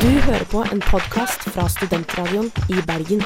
[0.00, 3.22] Du hører på en podkast fra Studentradioen i Bergen.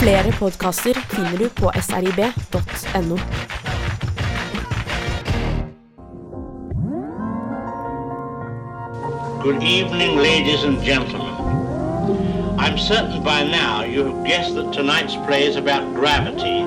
[0.00, 3.18] Flere podkaster finner du på srib.no.
[9.42, 11.36] Good evening, ladies and gentlemen.
[12.58, 16.58] I'm certain by now you have guessed that tonight's play is about gravity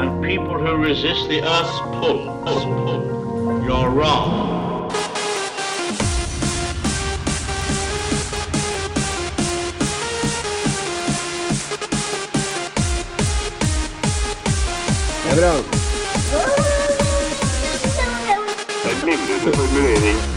[0.00, 2.32] and people who resist the Earth's pull.
[2.44, 3.62] pull.
[3.66, 4.51] You're wrong.
[15.32, 15.56] Det er bra.
[18.82, 20.31] Det er en glimrende formulering.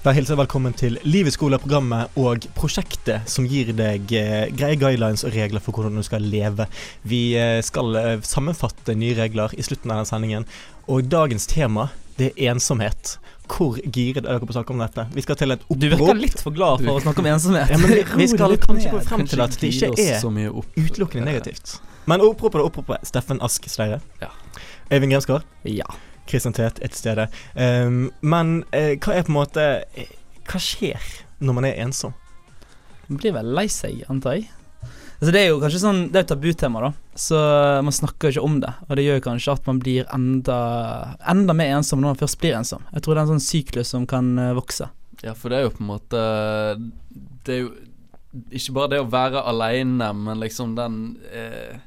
[0.00, 4.78] Da hilser jeg velkommen til Liv i skole-programmet og prosjektet som gir deg eh, greie
[4.80, 6.64] guidelines og regler for hvordan du skal leve.
[7.04, 10.48] Vi eh, skal eh, sammenfatte nye regler i slutten av denne sendingen,
[10.88, 13.18] og dagens tema det er ensomhet.
[13.44, 15.04] Hvor giret er dere på å snakke om dette?
[15.12, 16.24] Vi skal til et Du virker opprop.
[16.24, 17.76] litt for glad for å snakke om ensomhet.
[17.76, 20.24] Ja, vi, skal kanskje gå frem til at det ikke er
[20.80, 21.76] utelukkende negativt.
[22.08, 23.04] Men oppropet er oppropet.
[23.12, 24.00] Steffen Ask Sleire.
[24.24, 24.32] Ja.
[24.88, 25.44] Øyvind Grensgaard.
[25.68, 25.92] Ja.
[26.30, 27.20] Kristian et sted.
[27.54, 29.66] Um, men uh, hva er på en måte
[29.98, 30.14] eh,
[30.48, 32.14] Hva skjer når man er ensom?
[33.08, 34.50] Man blir vel lei seg, antar jeg.
[35.20, 36.90] Altså det er jo kanskje sånn Det er et tabutema, da.
[37.18, 37.36] Så
[37.84, 38.70] man snakker ikke om det.
[38.88, 40.60] Og det gjør kanskje at man blir enda
[41.28, 42.86] Enda mer ensom når man først blir ensom.
[42.94, 44.88] Jeg tror det er en sånn syklus som kan eh, vokse.
[45.20, 46.20] Ja, for det er jo på en måte
[47.44, 47.70] Det er jo
[48.30, 51.00] ikke bare det å være aleine, men liksom den
[51.34, 51.80] eh,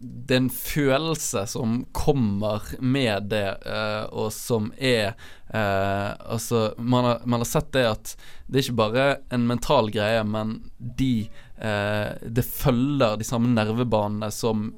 [0.00, 5.14] Det er en følelse som kommer med det, uh, og som er
[5.54, 8.16] uh, Altså, man har, man har sett det at
[8.46, 14.32] det er ikke bare en mental greie, men de uh, Det følger de samme nervebanene
[14.34, 14.72] som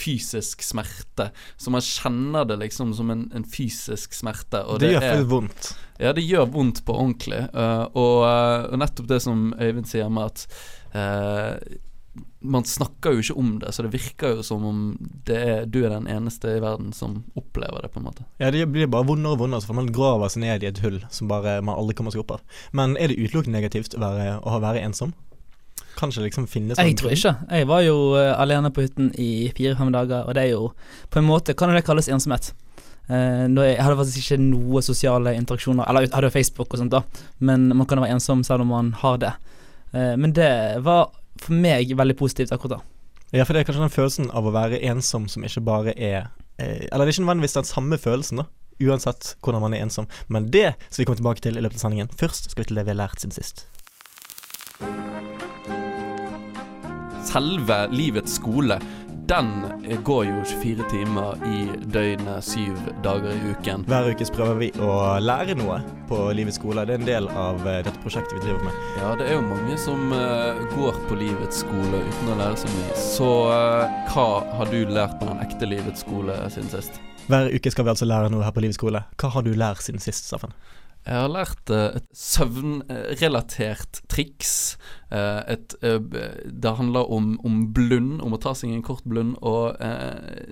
[0.00, 1.28] fysisk smerte.
[1.60, 4.64] Så man kjenner det liksom som en, en fysisk smerte.
[4.66, 5.68] Og det, det, gjør er, vondt.
[6.00, 7.44] ja, det gjør vondt på ordentlig.
[7.52, 10.48] og, og nettopp det som Øyvind sier med at
[12.40, 14.82] man snakker jo ikke om det, så det virker jo som om
[15.26, 18.26] det er, du er den eneste i verden som opplever det, på en måte.
[18.38, 20.82] Ja, det blir bare vondere og vondere, så får man graver seg ned i et
[20.84, 22.62] hull som bare man aldri kommer seg opp av.
[22.70, 25.16] Men er det utelukkende negativt å være, å være ensom?
[25.98, 27.34] Kanskje liksom finnes Jeg tror ikke.
[27.50, 30.70] Jeg var jo uh, alene på hytten i fire-fem dager, og det er jo
[31.10, 32.52] På en måte kan jo det kalles ensomhet.
[33.10, 36.82] Uh, jeg, jeg hadde faktisk ikke noe sosiale interaksjoner, eller jeg hadde jo Facebook og
[36.84, 37.02] sånt, da,
[37.42, 39.32] men man kan jo være ensom selv om man har det.
[39.90, 40.52] Uh, men det
[40.86, 41.08] var
[41.42, 42.84] for meg veldig positivt akkurat da.
[43.36, 46.30] Ja, for det er kanskje den følelsen av å være ensom som ikke bare er
[46.56, 48.46] eh, Eller det er ikke nødvendigvis den samme følelsen, da.
[48.78, 50.06] Uansett hvordan man er ensom.
[50.32, 52.12] Men det skal vi komme tilbake til i løpet av sendingen.
[52.20, 53.66] Først skal vi til det vi har lært siden sist.
[57.28, 58.78] Selve livets skole,
[59.28, 59.48] den
[60.04, 63.84] går jo 24 timer i døgnet, syv dager i uken.
[63.84, 66.86] Hver uke prøver vi å lære noe på Livets skole.
[66.88, 68.78] Det er en del av eh, dette prosjektet vi driver med.
[68.96, 72.72] Ja, det er jo mange som eh, går på livets skole uten å lære så
[72.72, 72.96] mye.
[73.02, 76.96] Så eh, hva har du lært på den ekte livets skole siden sist?
[77.28, 79.04] Hver uke skal vi altså lære noe her på Livets skole.
[79.20, 80.56] Hva har du lært siden sist, Steffen?
[81.06, 84.52] Jeg har lært eh, et søvnrelatert triks.
[85.14, 85.96] Eh, et, eh,
[86.44, 89.38] det handler om, om blund, om å ta seg en kort blund.
[89.40, 89.78] Og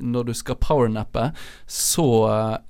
[0.01, 1.29] når du skal powernappe,
[1.69, 2.09] så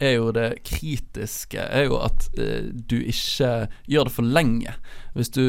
[0.03, 4.75] er jo det kritiske er jo at du ikke gjør det for lenge.
[5.15, 5.44] Hvis du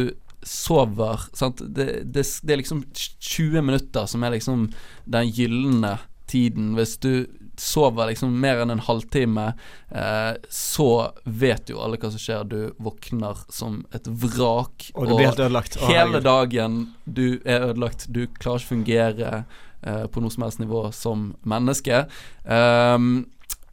[0.45, 1.25] sover?
[1.33, 4.69] Det, det, det er liksom 20 minutter som er liksom
[5.09, 5.97] den gylne
[6.29, 6.75] tiden.
[6.77, 7.25] Hvis du
[7.59, 9.51] sover liksom mer enn en halvtime,
[9.89, 10.89] eh, så
[11.23, 12.47] vet jo alle hva som skjer.
[12.49, 14.89] Du våkner som et vrak.
[14.95, 15.79] Og du blir helt ødelagt.
[15.79, 18.07] Å, hele dagen du er ødelagt.
[18.09, 19.31] Du klarer ikke å fungere
[19.81, 22.05] eh, på noe som helst nivå som menneske.
[22.45, 23.25] Ehm,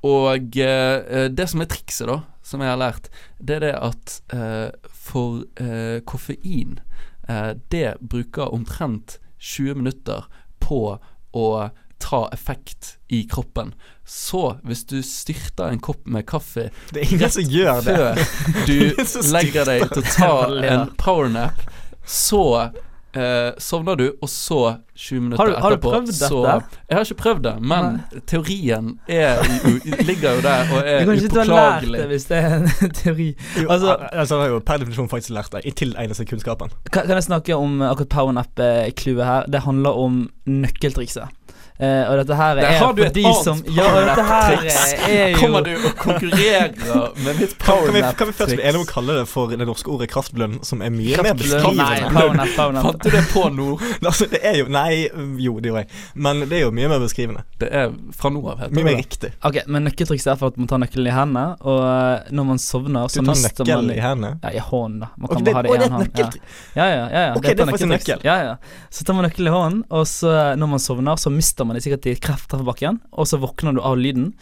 [0.04, 3.08] og eh, det som er trikset, da, som jeg har lært,
[3.40, 6.78] det er det at eh, for eh, koffein
[7.28, 10.28] eh, Det bruker omtrent 20 minutter
[10.60, 10.98] på
[11.34, 11.48] å
[12.04, 13.72] ta effekt i kroppen.
[14.04, 17.94] Så hvis du styrter en kopp med kaffe Det er ingen som gjør det.
[17.96, 18.24] før
[18.68, 20.32] du legger deg til å ta
[20.74, 21.62] en powernap,
[22.04, 22.42] så
[23.16, 24.58] eh, sovner du, og så
[24.94, 26.80] 20 minutter Har du- har du etterpå prøvd så dette?
[26.90, 27.96] Jeg har ikke prøvd det, men
[28.28, 29.40] teorien er,
[30.04, 32.56] ligger jo der og Du er kan ikke sitte ha lært det hvis det er
[32.58, 32.68] en
[33.00, 33.28] teori.
[33.62, 36.76] Jo, Altså- altså, jeg har jo per definisjon faktisk lært det, i tilegnelse seg kunnskapen.
[36.90, 39.48] Kan, kan jeg snakke om akkurat powernap-clouet her?
[39.48, 41.32] Det handler om nøkkeltrikset.
[41.74, 44.52] Eh, og dette her Der er for de som Ja, dette her
[45.10, 46.68] er jo Kommer du og konkurrerer
[47.18, 48.18] med mitt kan, powernap-triks?
[48.18, 50.84] kan vi først bli enige om å kalle det for det norske ordet kraftblønn, som
[50.86, 52.46] er mye mer beskrivende?
[52.54, 53.66] Fant du det på nå?
[54.06, 55.08] altså, det er jo Nei,
[55.42, 55.90] jo, det gjorde jeg.
[56.14, 57.42] Men det er jo mye mer beskrivende.
[57.58, 59.02] Det er fra nå av, heter Mye mer det.
[59.02, 59.32] riktig.
[59.50, 62.62] Ok, men nøkkeltrikset er for at man tar nøkkelen i hendene, og eh, når man
[62.62, 64.32] sovner, så mister man Du tar nøkkelen i hendene.
[64.46, 65.10] Ja, i hånden, da.
[65.18, 66.18] Man kan det, bare ha å, det i er én et hånd.
[66.22, 66.30] Ja.
[66.78, 67.34] Ja, ja, ja, ja.
[67.34, 68.26] Ok, det er faktisk en nøkkeltriks.
[68.30, 68.88] Ja, ja.
[68.94, 71.84] Så tar man nøkkelen i hånden, og så når man sovner, så mister man er
[71.84, 74.32] sikkert i krefttrefferbakken, og så våkner du av lyden.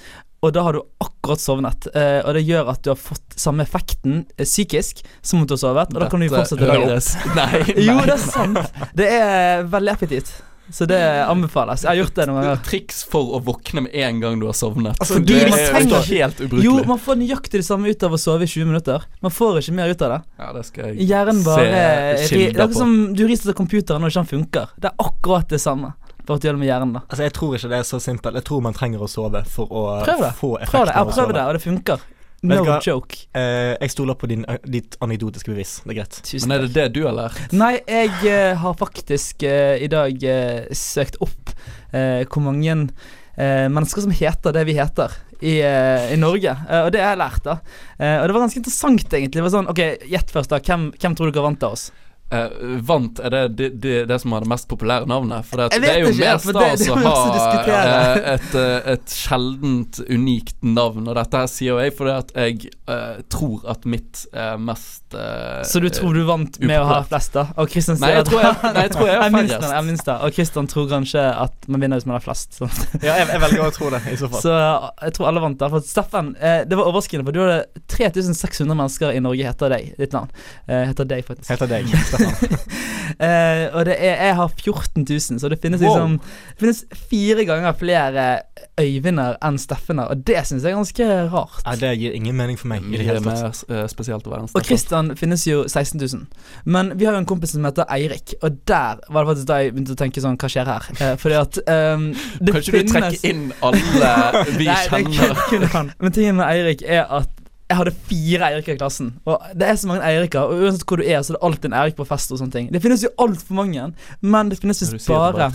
[0.42, 3.62] Og da har du akkurat sovnet, eh, og det gjør at du har fått samme
[3.62, 6.96] effekten eh, psykisk som om du har sovet, og da kan du jo fortsette dagen.
[7.38, 7.84] Nei, nei.
[7.86, 8.80] Jo, det er sant.
[8.98, 10.32] Det er veldig effektivt.
[10.72, 10.96] Så det
[11.28, 11.82] anbefales.
[11.84, 12.60] Jeg har gjort det noen ganger.
[12.64, 14.94] Triks for å våkne med en gang du har sovnet.
[15.02, 16.64] Altså, det er trenger- helt ubrukelig.
[16.64, 19.04] Jo, man får nøyaktig det samme ut av å sove i 20 minutter.
[19.26, 20.20] Man får ikke mer ut av det.
[20.38, 22.78] ja, det skal jeg Hjernen bare se ri- Det kilder er på.
[22.78, 24.72] som du rister computeren når ikke den funker.
[24.80, 25.92] Det er akkurat det samme.
[26.26, 27.00] For at du gjør det med hjernen, da.
[27.08, 28.34] Altså, Jeg tror ikke det er så simpelt.
[28.38, 30.32] Jeg tror man trenger å sove for å Prøv det.
[30.38, 30.92] få effekten Prøv det.
[30.92, 31.32] Jeg av har å prøvd sove.
[31.38, 32.04] det, og det funker.
[32.42, 32.76] No hva?
[32.82, 33.18] joke.
[33.38, 35.76] Eh, jeg stoler på din, ditt anekdotiske bevis.
[35.84, 36.16] Det er greit.
[36.26, 37.52] Tusen Men er det det du har lært?
[37.54, 41.52] Nei, jeg eh, har faktisk eh, i dag eh, søkt opp
[41.94, 42.74] eh, hvor mange
[43.36, 46.50] eh, mennesker som heter det vi heter i, eh, i Norge.
[46.68, 47.56] Eh, og det har jeg lært, da.
[47.98, 49.38] Eh, og det var ganske interessant, egentlig.
[49.38, 50.58] Det var sånn, ok, Gjett først, da.
[50.66, 51.92] Hvem, hvem tror dere vant av oss?
[52.32, 55.44] Eh, vant er det det, det det som har det mest populære navnet?
[55.48, 57.16] For det, det er jo ikke, mer stas å ha
[57.60, 61.10] eh, et, eh, et sjeldent, unikt navn.
[61.10, 65.60] Og dette her sier jeg fordi at jeg uh, tror at mitt er mest uh,
[65.68, 67.44] Så du tror du vant med å ha flest, da?
[67.60, 69.68] Og Christian Nei, sier jeg at- tror jeg- nei, jeg tror jeg har færrest.
[69.76, 70.16] jeg minst det.
[70.16, 72.56] Og Christian tror kanskje at man vinner hvis man har flest.
[72.56, 72.70] Så,
[73.06, 74.44] Ja, jeg, jeg velger å tro det, i så fall.
[74.46, 74.56] så
[75.02, 75.68] jeg tror alle vant da.
[75.76, 79.92] For Steffen, det var overraskende, for du hadde 3600 mennesker i Norge heter deg.
[80.00, 80.32] Ditt navn.
[80.66, 81.50] Eh, heter deg, faktisk.
[81.52, 82.21] Heter deg, Stefan.
[83.22, 85.90] Eh, og det er, jeg har 14 000, så det finnes Wow.
[85.90, 86.78] liksom Det finnes
[87.10, 88.22] fire ganger flere
[88.80, 91.58] Øyvinder enn Steffener, og det syns jeg er ganske rart.
[91.66, 94.46] Nei, det gir ingen mening for meg i det er mer eh, spesielt å være
[94.46, 96.24] en Og Christian finnes jo 16 000.
[96.64, 99.60] Men vi har jo en kompis som heter Eirik, og der var det faktisk da
[99.60, 100.88] jeg begynte å tenke sånn Hva skjer her?
[101.02, 102.08] Uh, fordi at um,
[102.40, 104.16] det Kan ikke du trekke inn alle
[104.56, 105.44] vi Nei, kjenner?
[105.52, 105.92] kunne han.
[106.00, 107.38] Men tingen med Eirik er at
[107.72, 109.12] jeg hadde fire Eiriker i klassen.
[109.24, 111.70] Og det er så mange Eiriker, og uansett hvor du er, så er det alltid
[111.70, 112.66] en Eirik på fest og sånne ting.
[112.74, 113.86] Det finnes jo altfor mange,
[114.20, 115.48] men det finnes visst bare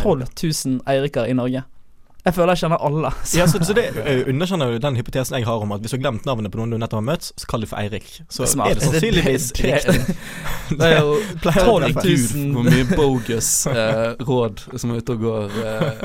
[0.00, 1.64] 12 000 Eiriker i Norge.
[2.28, 3.10] Jeg føler jeg kjenner alle.
[3.24, 3.36] Så.
[3.40, 5.96] Ja, så, så det uh, underkjenner jo den hypotesen jeg har om at hvis du
[5.96, 8.08] har glemt navnet på noen du nettopp har møtt, så kall det for Eirik.
[8.28, 8.74] Så Smart.
[8.74, 10.16] er det sannsynligvis Det- det- riktig.
[10.78, 15.36] Det er jo 12 000 Hvor mye bogus uh, råd som er ute og går
[15.58, 16.02] Uh,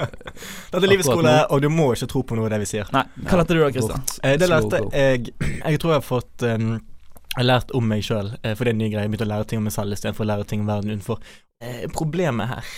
[0.72, 2.88] Dette er livets skole, og du må ikke tro på noe av det vi sier.
[2.96, 4.04] Nei, hva lærte du da, Kristian?
[4.24, 8.04] Eh, det lærte jeg Jeg tror jeg har fått um, Jeg har lært om meg
[8.06, 9.04] sjøl, eh, for det er en ny greie.
[9.06, 11.22] Jeg begynte å lære ting om meg selv istedenfor å lære ting om verden utenfor.
[11.64, 12.72] Eh, problemet her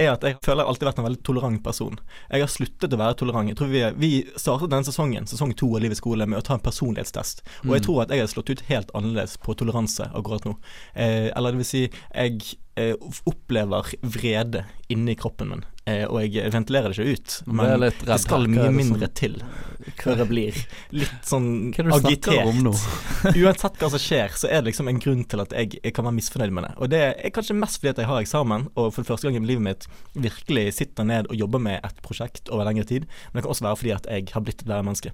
[0.00, 1.98] er at jeg føler jeg har alltid vært en veldig tolerant person.
[2.30, 3.48] Jeg har sluttet å være tolerant.
[3.52, 6.54] Jeg tror Vi, vi startet denne sesongen, sesong to av Livets skole, med å ta
[6.58, 7.42] en personlighetstest.
[7.66, 7.86] Og jeg Mm.
[7.86, 10.56] tror at jeg har slått ut helt annerledes på toleranse akkurat nå.
[10.94, 12.40] Eh, eller det vil si, jeg
[12.76, 12.94] eh,
[13.28, 17.34] opplever vrede inni kroppen min, eh, og jeg ventilerer det ikke ut.
[17.46, 19.14] Men det, det skal mye det mindre sånn?
[19.20, 19.36] til
[20.00, 20.56] før jeg blir
[20.92, 22.72] litt sånn Hva er det du snakker om nå?
[22.72, 23.36] agitert.
[23.42, 26.04] Uansett hva som skjer, så er det liksom en grunn til at jeg, jeg kan
[26.08, 26.72] være misfornøyd med det.
[26.78, 29.46] Og det er kanskje mest fordi at jeg har eksamen, og for første gang i
[29.50, 33.06] livet mitt virkelig sitter ned og jobber med et prosjekt over lengre tid.
[33.30, 35.12] Men det kan også være fordi at jeg har blitt et bedre menneske.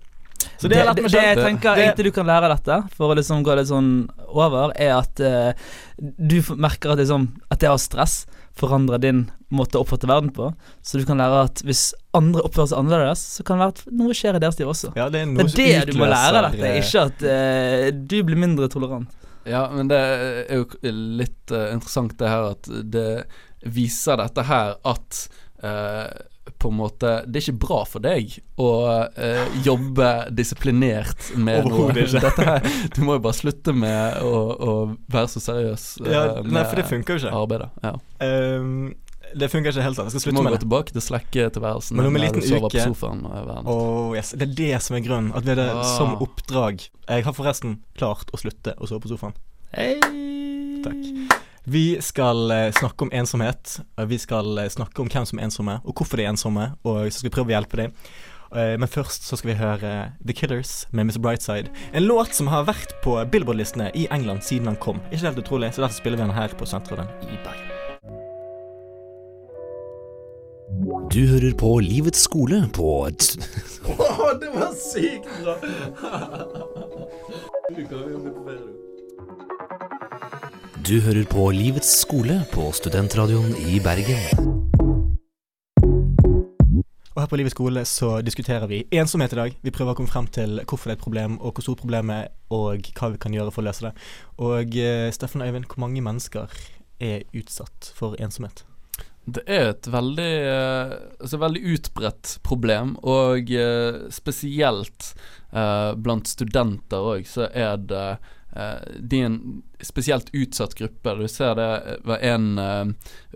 [0.60, 3.16] Så det, det, det, det jeg tenker Det- egentlig du kan lære dette, for å
[3.18, 5.52] liksom gå litt sånn over, er at uh,
[5.98, 10.30] du merker at, liksom, at det å ha stress forandrer din måte å oppfatte verden
[10.32, 10.48] på.
[10.82, 13.98] Så du kan lære at hvis andre oppfører seg annerledes, så kan det være at
[14.00, 14.92] noe skjer i deres liv også.
[14.96, 17.90] Ja, det er Det er som det du må lære av dette, ikke at uh,
[17.92, 19.12] du blir mindre tolerant.
[19.46, 20.64] Ja, men det er jo
[21.20, 23.10] litt uh, interessant det her at det
[23.64, 25.28] viser dette her at
[25.62, 26.10] eh,
[26.62, 28.68] på en måte Det er ikke bra for deg å
[29.18, 31.88] eh, jobbe disiplinert med noe.
[31.96, 34.74] Dette her, du må jo bare slutte med å, å
[35.10, 37.34] være så seriøs eh, Ja, nei, for det funker jo ikke.
[37.34, 37.68] arbeidet.
[37.82, 37.96] Ja.
[38.22, 38.94] Um,
[39.36, 39.98] det funker ikke helt.
[39.98, 43.24] Jeg skal Du må gå tilbake til slekketilværelsen Men om en liten uke- på sofaen.
[43.66, 44.30] Oh, yes.
[44.38, 45.32] Det er det som er grunnen.
[45.34, 45.82] At vi har det Ah.
[45.96, 46.86] som oppdrag.
[47.10, 49.34] Jeg har forresten klart å slutte å sove på sofaen.
[50.86, 51.42] Takk.
[51.68, 53.80] Vi skal eh, snakke om ensomhet.
[54.06, 57.00] Vi skal eh, snakke om hvem som er ensomme, og hvorfor de er ensomme, og
[57.10, 57.94] så skal vi prøve å hjelpe dem.
[58.54, 59.90] Eh, Men først så skal vi høre
[60.22, 61.18] The Killers med Mr.
[61.24, 61.72] Brightside.
[61.92, 65.00] En låt som har vært på Billboard-listene i England siden den kom.
[65.10, 67.72] Ikke helt utrolig, så derfor spiller vi den her på Sentralen i Bergen.
[71.10, 73.38] Du hører på Livets skole på t-
[74.40, 75.54] det var sykt bra!
[80.86, 84.52] Du hører på Livets skole på Studentradioen i Bergen.
[87.10, 89.56] Og her på Livets skole så diskuterer vi ensomhet i dag.
[89.66, 92.28] Vi prøver å komme frem til hvorfor det er et problem, og hvor stort problemet
[92.28, 93.92] er, og hva vi kan gjøre for å løse det.
[94.46, 96.54] Og eh, Steffen og Øyvind, hvor mange mennesker
[97.02, 98.62] er utsatt for ensomhet?
[99.26, 105.16] Det er et veldig, eh, altså veldig utbredt problem, og eh, spesielt
[105.50, 108.08] blant studenter òg, så er det
[108.98, 109.40] de er en
[109.84, 111.14] spesielt utsatt gruppe.
[111.18, 111.70] Du ser det
[112.08, 112.84] var en eh,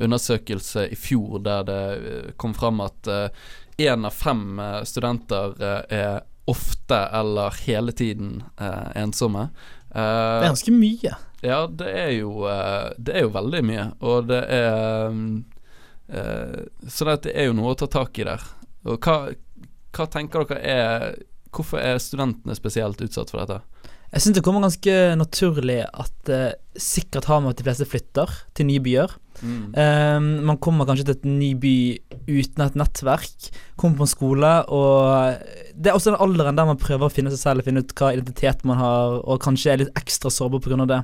[0.01, 3.11] undersøkelse i fjor der det eh, kom fram at
[3.81, 9.49] én av fem eh, studenter eh, er ofte eller hele tiden eh, ensomme.
[9.93, 11.15] det er ganske mye.
[11.41, 12.45] Ja, det er jo
[12.99, 15.15] Det er jo veldig mye, og det er
[16.87, 18.45] Så det er jo noe å ta tak i der.
[18.85, 19.33] Og hva,
[19.97, 21.17] hva tenker dere er
[21.55, 23.61] Hvorfor er studentene spesielt utsatt for dette?
[24.11, 28.33] Jeg syns det kommer ganske naturlig at eh, sikkert har med at de fleste flytter
[28.59, 29.13] til nye byer.
[29.41, 29.71] Mm.
[29.73, 31.75] Um, man kommer kanskje til et ny by
[32.27, 33.47] uten et nettverk.
[33.79, 35.47] Kommer på en skole, og
[35.79, 38.11] det er også den alderen der man prøver å finne seg selv, finne ut hva
[38.17, 40.83] identitet man har, og kanskje er litt ekstra sårbar pga.
[40.91, 41.03] det.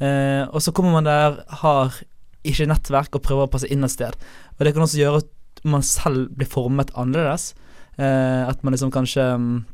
[0.00, 2.00] Uh, og så kommer man der, har
[2.48, 4.16] ikke nettverk og prøver å passe inn et sted.
[4.56, 7.52] Og det kan også gjøre at man selv blir formet annerledes.
[7.98, 9.66] Uh, at man liksom kanskje um,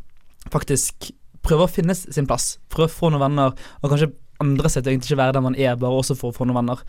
[0.52, 1.10] faktisk
[1.44, 2.58] prøve å finne sin plass.
[2.72, 5.58] Prøve å få noen venner, og kanskje andre seg til egentlig ikke være der man
[5.58, 6.84] er, bare også for å få noen venner.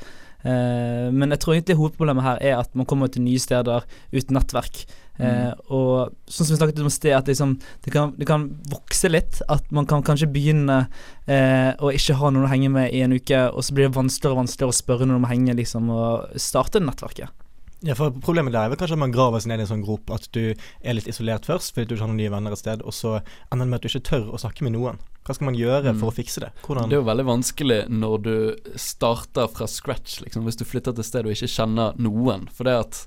[0.45, 4.37] Uh, men jeg tror egentlig hovedproblemet her er at man kommer til nye steder uten
[4.37, 4.83] nettverk.
[5.15, 9.09] Uh, Og sånn som vi snakket om sted, at liksom, det, kan, det, kan, vokse
[9.09, 9.39] litt.
[9.51, 13.15] At man kan kanskje begynne uh, å ikke ha noen å henge med i en
[13.15, 15.89] uke, og så blir det vanskeligere og vanskeligere å spørre noen om å henge, liksom,
[15.95, 17.44] og starte nettverket.
[17.85, 19.83] Ja, for Problemet der er vel kanskje at man graver seg ned i en sånn
[19.85, 20.09] grop.
[20.13, 22.81] At du er litt isolert først fordi du ikke har noen nye venner et sted,
[22.81, 24.97] og så ender det med at du ikke tør å snakke med noen.
[25.25, 26.01] Hva skal man gjøre mm.
[26.01, 26.51] for å fikse det?
[26.65, 28.35] Hvordan det er jo veldig vanskelig når du
[28.81, 32.45] starter fra scratch, liksom, hvis du flytter til et sted og ikke kjenner noen.
[32.53, 33.01] For det at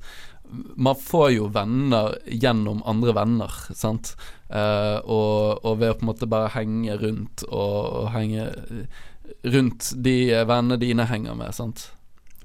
[0.81, 4.15] man får jo venner gjennom andre venner, sant.
[4.49, 8.49] Uh, og, og, ved å på en måte bare henge rundt og, og henge
[9.45, 10.17] rundt de
[10.49, 11.91] vennene dine henger med, sant.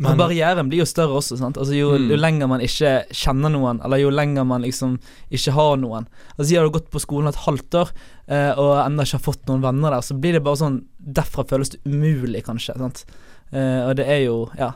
[0.04, 1.38] Men barrieren blir jo større også.
[1.40, 1.58] sant?
[1.60, 2.10] Altså jo, mm.
[2.12, 4.98] jo, lenger man ikke kjenner noen, eller jo lenger man liksom
[5.34, 7.94] ikke har noen Altså Har du gått på skolen et halvt år
[8.28, 11.46] eh, og ennå ikke har fått noen venner der, så blir det bare sånn Derfra
[11.48, 12.78] føles det umulig, kanskje.
[12.80, 13.06] sant?
[13.52, 14.74] Eh, og det er jo Ja,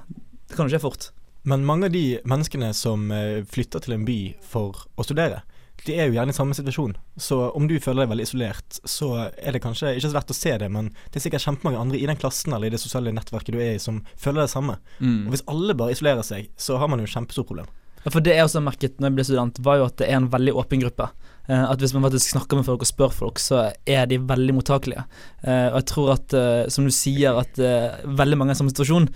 [0.47, 1.11] det kan jo skje fort.
[1.47, 5.43] Men mange av de menneskene som eh, flytter til en by for å studere,
[5.85, 6.95] de er jo gjerne i samme situasjon.
[7.21, 10.37] Så om du føler deg veldig isolert, så er det kanskje ikke så lett å
[10.37, 13.13] se det, men det er sikkert kjempemange andre i den klassen eller i det sosiale
[13.15, 14.79] nettverket du er i, som føler det samme.
[14.99, 15.27] Mm.
[15.27, 17.69] Og hvis alle bare isolerer seg, så har man jo et kjempestort problem.
[18.03, 20.19] Ja, for det jeg også merket når jeg ble student, var jo at det er
[20.19, 21.09] en veldig åpen gruppe.
[21.47, 24.57] Uh, at hvis man faktisk snakker med folk og spør folk, så er de veldig
[24.57, 25.05] mottakelige.
[25.45, 27.55] Uh, og jeg tror at, uh, som du sier, at
[28.03, 29.07] veldig mange er i samme situasjon,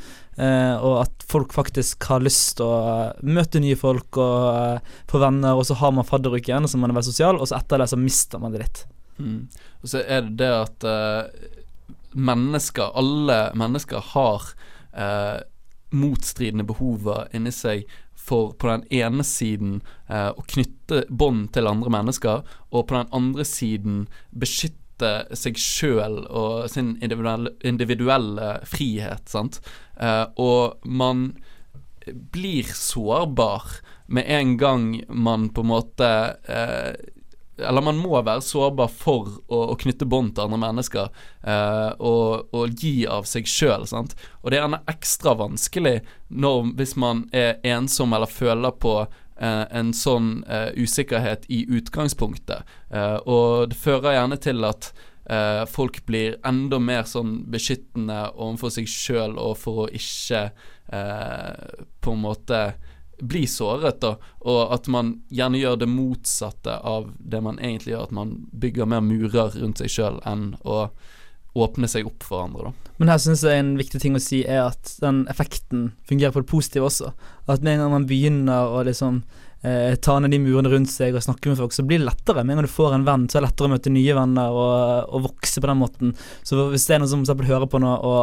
[0.41, 5.67] og at folk faktisk har lyst til å møte nye folk og få venner, og
[5.67, 8.41] så har man fadderuken, så man er veldig sosial, og så etter det så mister
[8.41, 8.79] man det litt.
[9.19, 9.43] Mm.
[9.83, 10.87] Og så er det det at
[12.15, 14.47] mennesker, alle mennesker, har
[15.91, 17.83] motstridende behover inni seg
[18.21, 23.09] for på den ene siden eh, å knytte bånd til andre mennesker, og på den
[23.15, 24.77] andre siden beskytte
[25.33, 29.33] seg sjøl og sin individuelle, individuelle frihet.
[29.97, 31.31] Eh, og man
[32.05, 36.11] blir sårbar med en gang man på en måte
[36.45, 36.93] eh,
[37.67, 41.09] eller man må være sårbar for å, å knytte bånd til andre mennesker
[41.43, 43.85] eh, og, og, gi av seg sjøl.
[43.91, 45.99] Og det er gjerne ekstra vanskelig
[46.29, 52.67] når, hvis man er ensom eller føler på eh, en sånn eh, usikkerhet i utgangspunktet.
[52.89, 54.91] Eh, og det fører gjerne til at
[55.29, 60.47] eh, folk blir enda mer sånn beskyttende overfor seg sjøl og for å ikke
[60.93, 62.63] eh, på en måte
[63.21, 68.07] bli såret, da, og at man gjerne gjør det motsatte av det man egentlig gjør,
[68.09, 70.87] at man bygger mer murer rundt seg sjøl enn å
[71.51, 72.91] åpne seg opp for andre, da.
[73.01, 76.43] Men her syns jeg en viktig ting å si er at den effekten fungerer på
[76.43, 77.11] det positive også.
[77.51, 79.23] At med en gang man begynner å liksom
[79.65, 82.45] eh, ta ned de murene rundt seg og snakke med folk, så blir det lettere.
[82.45, 84.59] Med en gang du får en venn, så er det lettere å møte nye venner
[84.63, 86.13] og, og vokse på den måten.
[86.47, 88.21] Så hvis det er noen som for hører på nå og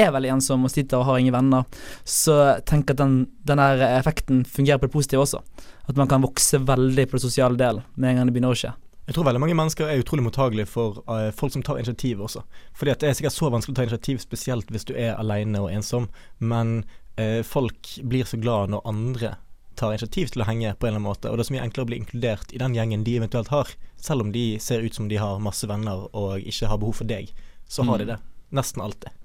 [0.00, 2.36] er veldig ensom og sitter og har ingen venner, så
[2.68, 5.42] tenk at den, den effekten fungerer på det positive også.
[5.90, 8.60] At man kan vokse veldig på det sosiale delen med en gang det begynner å
[8.62, 8.72] skje.
[9.10, 12.44] Jeg tror veldig mange mennesker er utrolig mottagelige for uh, folk som tar initiativ også.
[12.78, 15.72] Fordi det er sikkert så vanskelig å ta initiativ, spesielt hvis du er alene og
[15.74, 16.06] ensom.
[16.38, 16.84] Men
[17.18, 19.32] uh, folk blir så glad når andre
[19.80, 21.30] tar initiativ til å henge på en eller annen måte.
[21.30, 23.72] Og det er så mye enklere å bli inkludert i den gjengen de eventuelt har.
[23.98, 27.10] Selv om de ser ut som de har masse venner og ikke har behov for
[27.10, 27.32] deg,
[27.66, 28.12] så har de mm.
[28.12, 28.20] det.
[28.60, 29.16] Nesten alltid.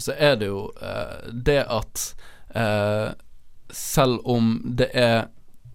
[0.00, 2.06] Og så er det jo eh, det at
[2.56, 3.10] eh,
[3.68, 5.26] selv om det er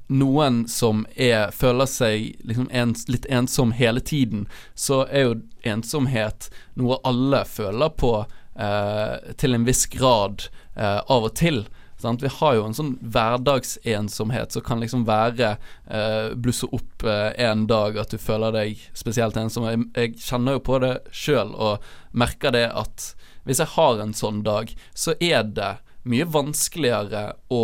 [0.10, 6.50] noen som er, føler seg liksom ens, litt ensom hele tiden, så er jo ensomhet
[6.74, 8.16] noe alle føler på
[8.58, 11.68] eh, til en viss grad eh, av og til.
[12.02, 12.26] Sant?
[12.26, 15.54] Vi har jo en sånn hverdagsensomhet som kan liksom være
[15.86, 19.70] eh, Blusse opp eh, en dag at du føler deg spesielt ensom.
[19.70, 21.86] Jeg, jeg kjenner jo på det sjøl og
[22.18, 23.14] merker det at
[23.46, 25.76] hvis jeg har en sånn dag, så er det
[26.06, 27.64] mye vanskeligere å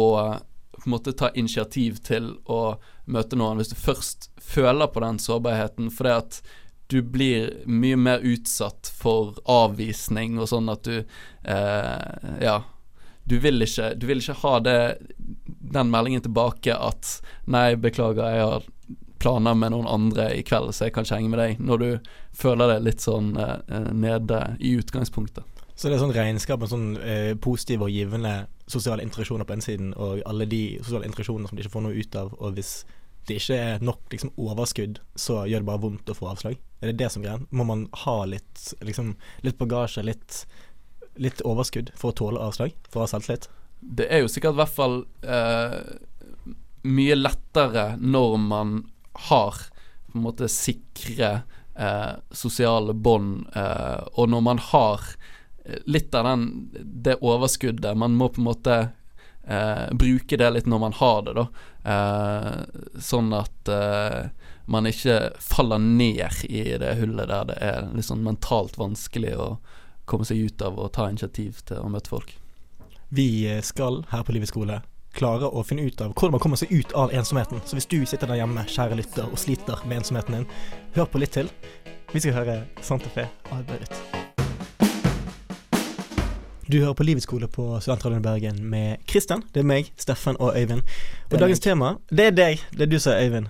[0.82, 5.20] på en måte ta initiativ til å møte noen hvis du først føler på den
[5.22, 6.40] sårbarheten, fordi at
[6.92, 12.62] du blir mye mer utsatt for avvisning og sånn at du eh, Ja.
[13.24, 14.80] Du vil, ikke, du vil ikke ha det,
[15.46, 18.64] den meldingen tilbake at 'Nei, beklager, jeg har
[19.22, 22.10] planer med noen andre i kveld, så jeg kan ikke henge med deg', når du
[22.34, 25.46] føler deg litt sånn eh, nede i utgangspunktet.
[25.82, 29.64] Så det er sånn regnskap med sånn eh, positive og givende sosiale interaksjoner på den
[29.66, 32.36] siden, og alle de sosiale interaksjonene som de ikke får noe ut av.
[32.38, 32.74] Og hvis
[33.26, 36.60] det ikke er nok liksom, overskudd, så gjør det bare vondt å få avslag.
[36.86, 37.48] Er det det som er greia?
[37.50, 40.44] Må man ha litt, liksom, litt bagasje, litt,
[41.18, 42.78] litt overskudd for å tåle avslag?
[42.94, 43.50] For å ha selvtillit?
[43.82, 45.78] Det er jo sikkert i hvert fall eh,
[46.86, 48.78] mye lettere når man
[49.32, 49.66] har
[50.12, 51.40] på en måte sikre
[51.74, 55.14] eh, sosiale bånd, eh, og når man har
[55.86, 56.48] litt av den,
[56.82, 57.98] det overskuddet.
[57.98, 58.78] Man må på en måte
[59.44, 61.48] eh, bruke det litt når man har det, da.
[61.94, 64.30] Eh, sånn at eh,
[64.72, 69.50] man ikke faller ned i det hullet der det er sånn mentalt vanskelig å
[70.06, 72.36] komme seg ut av og ta initiativ til å møte folk.
[73.12, 74.80] Vi skal her på Livets skole
[75.18, 77.60] klare å finne ut av hvordan man kommer seg ut av ensomheten.
[77.66, 80.50] Så hvis du sitter der hjemme, kjære lytter, og sliter med ensomheten din,
[80.96, 81.52] hør på litt til.
[82.12, 84.31] Vi skal høre Santa Fe av Beirut.
[86.72, 90.54] Du hører på Livets skole på Studentradioen Bergen med Kristian, det er meg, Steffen og
[90.56, 90.86] Øyvind.
[91.28, 91.64] Og dagens meg.
[91.66, 93.50] tema, det er deg, det er du som er Øyvind.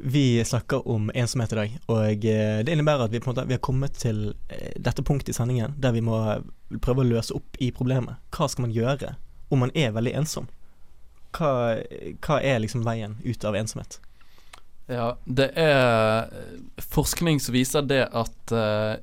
[0.00, 3.44] Vi snakker om ensomhet i dag, og eh, det innebærer at vi på en måte
[3.46, 6.18] vi har kommet til eh, dette punktet i sendingen der vi må
[6.82, 8.18] prøve å løse opp i problemet.
[8.34, 9.14] Hva skal man gjøre
[9.46, 10.50] om man er veldig ensom?
[11.38, 11.52] Hva,
[12.26, 14.00] hva er liksom veien ut av ensomhet?
[14.90, 16.34] Ja, det er
[16.82, 18.98] forskning som viser det at eh,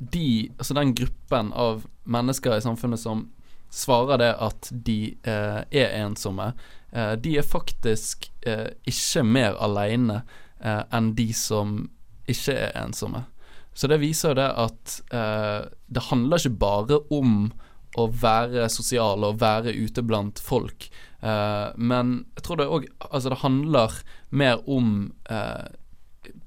[0.00, 3.26] de, altså den gruppen av mennesker i samfunnet som
[3.70, 6.50] svarer det at de eh, er ensomme,
[6.90, 10.22] eh, de er faktisk eh, ikke mer alene
[10.58, 11.84] eh, enn de som
[12.30, 13.26] ikke er ensomme.
[13.74, 17.52] Så det viser jo det at eh, det handler ikke bare om
[17.98, 20.88] å være sosial og være ute blant folk,
[21.22, 23.94] eh, men jeg tror det òg Altså, det handler
[24.30, 25.10] mer om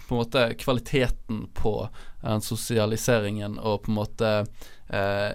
[0.08, 5.32] på en måte kvaliteten på uh, sosialiseringen og på en måte uh,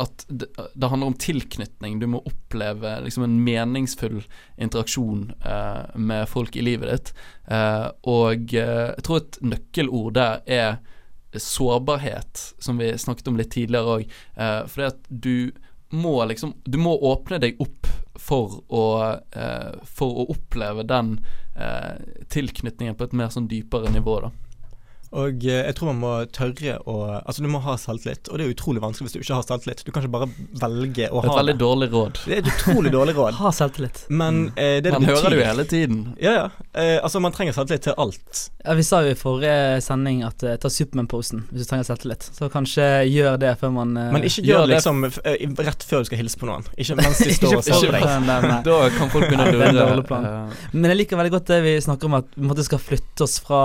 [0.00, 1.98] At det, det, handler om tilknytning.
[2.00, 4.22] Du må oppleve liksom en meningsfull
[4.56, 7.12] interaksjon uh, med folk i livet ditt.
[8.06, 10.78] Og jeg tror et nøkkelord der er
[11.32, 14.06] sårbarhet, som vi snakket om litt tidligere òg.
[14.34, 15.52] Eh, fordi at du
[15.90, 21.16] må liksom Du må åpne deg opp for å, eh, for å oppleve den
[22.32, 24.30] tilknytningen på et mer sånn dypere nivå, da.
[25.12, 26.94] Og eh, jeg tror man må tørre å
[27.26, 29.80] Altså, du må ha selvtillit, og det er utrolig vanskelig hvis du ikke har selvtillit.
[29.86, 30.28] Du kan ikke bare
[30.62, 31.62] velge å ha Det et veldig det.
[31.64, 32.20] dårlig råd.
[32.26, 33.34] Det er et utrolig dårlig råd.
[33.40, 34.04] Ha selvtillit.
[34.08, 35.98] Men eh, det det Man hører det jo hele tiden.
[36.22, 36.44] Ja, ja.
[36.78, 38.44] Eh, altså, man trenger selvtillit til alt.
[38.64, 42.26] Ja, vi sa jo i forrige sending at uh, ta Superman-posen hvis du trenger selvtillit.
[42.36, 45.66] Så kanskje gjør det før man eh, Men ikke gjør gjør det det- liksom eh,
[45.70, 46.66] rett før du skal hilse på noen.
[46.76, 48.54] Ikke mens de står og ser på deg.
[48.68, 49.88] Da kan folk begynne å Det er en lure.
[49.94, 50.28] dårlig plan.
[50.30, 53.38] eh, Men jeg liker veldig godt det vi snakker om, at vi skal flytte oss
[53.42, 53.62] fra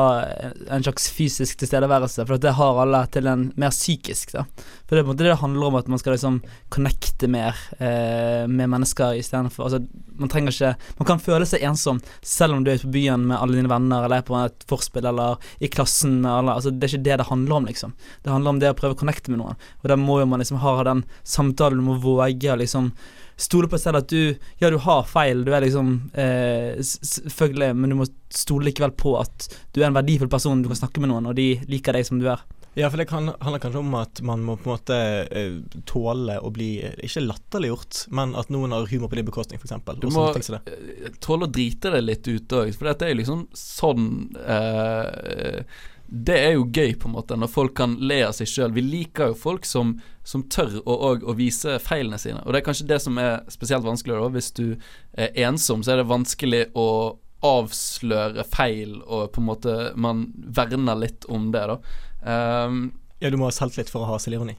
[0.72, 4.46] en slags fysisk tilstedeværelse, for det har alle til en mer psykisk, da.
[4.86, 6.40] For det er på en måte det det handler om, at man skal liksom
[6.74, 9.82] connecte mer eh, med mennesker istedenfor Altså,
[10.16, 13.26] man trenger ikke Man kan føle seg ensom selv om du er ute på byen
[13.30, 16.56] med alle dine venner, eller er på et forspill, eller i klassen med alle.
[16.56, 17.94] Altså, det er ikke det det handler om, liksom.
[18.24, 19.60] Det handler om det å prøve å connecte med noen.
[19.84, 22.94] Og da må jo man liksom ha den samtalen, du må våge å liksom
[23.36, 27.92] stole på selv at du Ja, du har feil, du er liksom eh, Selvfølgelig, men
[27.92, 31.12] du må stole likevel på at du er en verdifull person, du kan snakke med
[31.12, 32.42] noen, og de liker deg som du er.
[32.76, 34.98] Ja, for det kan, handler kanskje om at man må på en måte
[35.32, 35.54] eh,
[35.88, 36.70] tåle å bli
[37.08, 39.78] ikke latterliggjort, men at noen har humor på din bekostning, f.eks.
[40.04, 43.46] Du må eh, tåle å drite deg litt ut òg, for det er jo liksom
[43.56, 44.10] sånn
[44.44, 45.64] eh,
[46.08, 48.74] Det er jo gøy, på en måte, når folk kan le av seg sjøl.
[48.76, 49.96] Vi liker jo folk som,
[50.28, 52.44] som tør å, å, å vise feilene sine.
[52.46, 54.32] Og det er kanskje det som er spesielt vanskelig da.
[54.36, 54.66] Hvis du
[55.18, 56.88] er ensom, så er det vanskelig å
[57.46, 61.80] avsløre feil, og på en måte man verner litt om det, da.
[62.26, 62.88] Um,
[63.20, 64.58] Ja, du må ha selvtillit for å ha selvironi.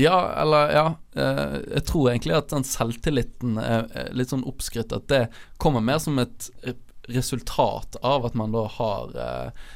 [0.00, 0.86] ja, eller ja.
[1.14, 3.84] eh, jeg tror egentlig at den selvtilliten er,
[4.16, 4.94] litt sånn oppskrytt.
[4.96, 5.26] At det
[5.62, 6.50] kommer mer som et,
[7.08, 9.70] resultat av at man da har eh,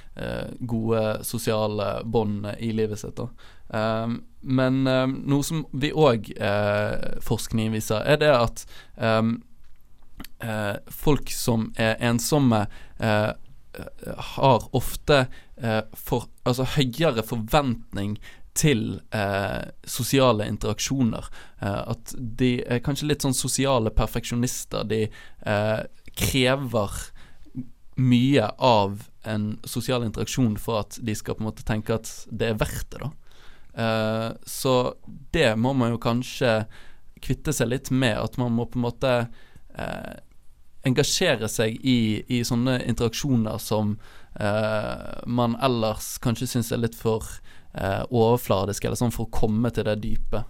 [0.59, 3.19] gode sosiale bånd i livet sitt.
[3.19, 3.27] da.
[3.69, 8.63] Um, men um, noe som vi òg eh, forskning viser, er det at
[8.97, 9.35] um,
[10.39, 12.67] eh, folk som er ensomme,
[13.03, 13.33] eh,
[14.17, 15.27] har ofte
[15.61, 18.17] eh, for, altså høyere forventning
[18.57, 21.29] til eh, sosiale interaksjoner.
[21.61, 24.87] Eh, at de er kanskje litt sånn sosiale perfeksjonister.
[24.89, 25.83] De eh,
[26.17, 26.97] krever
[27.97, 32.53] mye av en sosial interaksjon for at de skal på en måte tenke at det
[32.53, 33.13] er verdt det, da.
[33.77, 34.95] Uh, så
[35.37, 36.63] det må man jo kanskje
[37.25, 38.17] kvitte seg litt med.
[38.17, 40.15] At man må på en måte uh,
[40.87, 43.97] engasjere seg i, i sånne interaksjoner som
[44.41, 47.27] uh, man ellers kanskje syns er litt for
[47.77, 50.41] overfladiske, eller sånn for å komme til det dype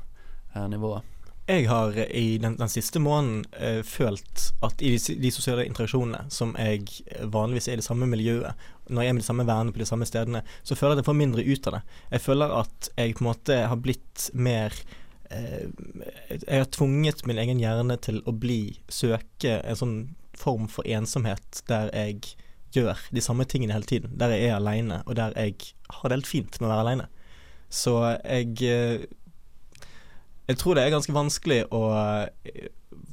[0.70, 1.02] nivået.
[1.46, 6.24] Jeg har i den, den siste måneden eh, følt at i de, de sosiale interaksjonene
[6.32, 6.88] som jeg
[7.30, 9.86] vanligvis er i det samme miljøet, når jeg er med de samme vennene på de
[9.86, 11.82] samme stedene, så føler jeg at jeg får mindre ut av det.
[12.16, 14.74] Jeg føler at jeg på en måte har blitt mer
[15.30, 15.68] eh,
[16.34, 19.96] Jeg har tvunget min egen hjerne til å bli søke en sånn
[20.36, 22.34] form for ensomhet der jeg
[22.74, 24.16] gjør de samme tingene hele tiden.
[24.18, 25.54] Der jeg er aleine, og der jeg
[25.94, 27.06] har det helt fint med å være aleine.
[27.70, 29.06] Så jeg eh,
[30.46, 32.68] Jeg tror det er ganske vanskelig å, eh,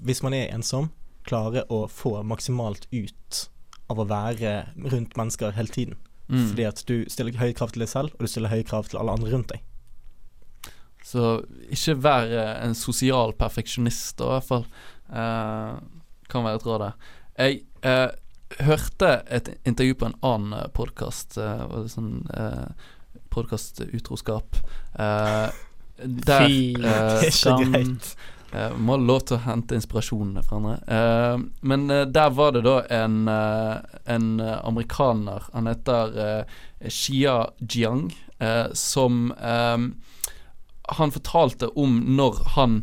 [0.06, 0.92] hvis man er ensom,
[1.26, 3.44] klare å få maksimalt ut
[3.90, 5.98] av å være rundt mennesker hele tiden.
[6.30, 6.48] Mm.
[6.52, 9.02] Fordi at du stiller høye krav til deg selv, og du stiller høye krav til
[9.02, 9.64] alle andre rundt deg.
[11.04, 11.44] Så
[11.74, 14.68] ikke vær eh, en sosial perfeksjonist, i hvert fall.
[15.12, 15.74] Eh,
[16.32, 17.10] kan være et råd der.
[17.38, 18.10] Jeg eh,
[18.64, 22.90] hørte et intervju på en annen podkast, eh, sånn eh,
[23.34, 24.60] podkast Utroskap.
[25.00, 25.50] uh,
[25.98, 26.48] der
[26.86, 27.72] er skam.
[27.72, 28.16] greit.
[28.54, 30.76] Eh, må ha lov til å hente inspirasjonene fra andre.
[30.86, 36.46] Uh, men der var det da en, en amerikaner, han heter
[36.86, 38.12] Xia Jiang,
[38.78, 39.32] som
[40.94, 42.82] Han fortalte om når han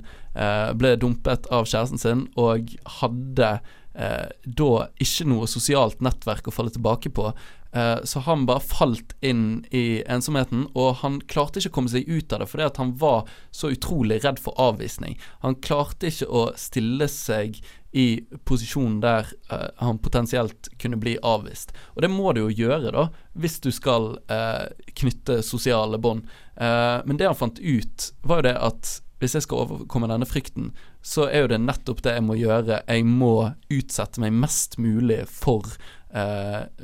[0.81, 2.71] ble dumpet av kjæresten sin og
[3.03, 3.51] hadde
[3.93, 4.71] da
[5.03, 7.29] ikke noe sosialt nettverk å falle tilbake på.
[7.73, 12.09] Eh, så han bare falt inn i ensomheten, og han klarte ikke å komme seg
[12.09, 15.19] ut av det fordi han var så utrolig redd for avvisning.
[15.45, 21.75] Han klarte ikke å stille seg i posisjonen der eh, han potensielt kunne bli avvist.
[21.95, 23.07] Og det må du jo gjøre, da,
[23.39, 24.67] hvis du skal eh,
[24.99, 26.27] knytte sosiale bånd.
[26.61, 28.89] Men det han fant ut, var jo det at
[29.21, 30.71] hvis jeg skal overkomme denne frykten,
[31.05, 32.81] så er jo det nettopp det jeg må gjøre.
[32.85, 35.65] Jeg må utsette meg mest mulig for,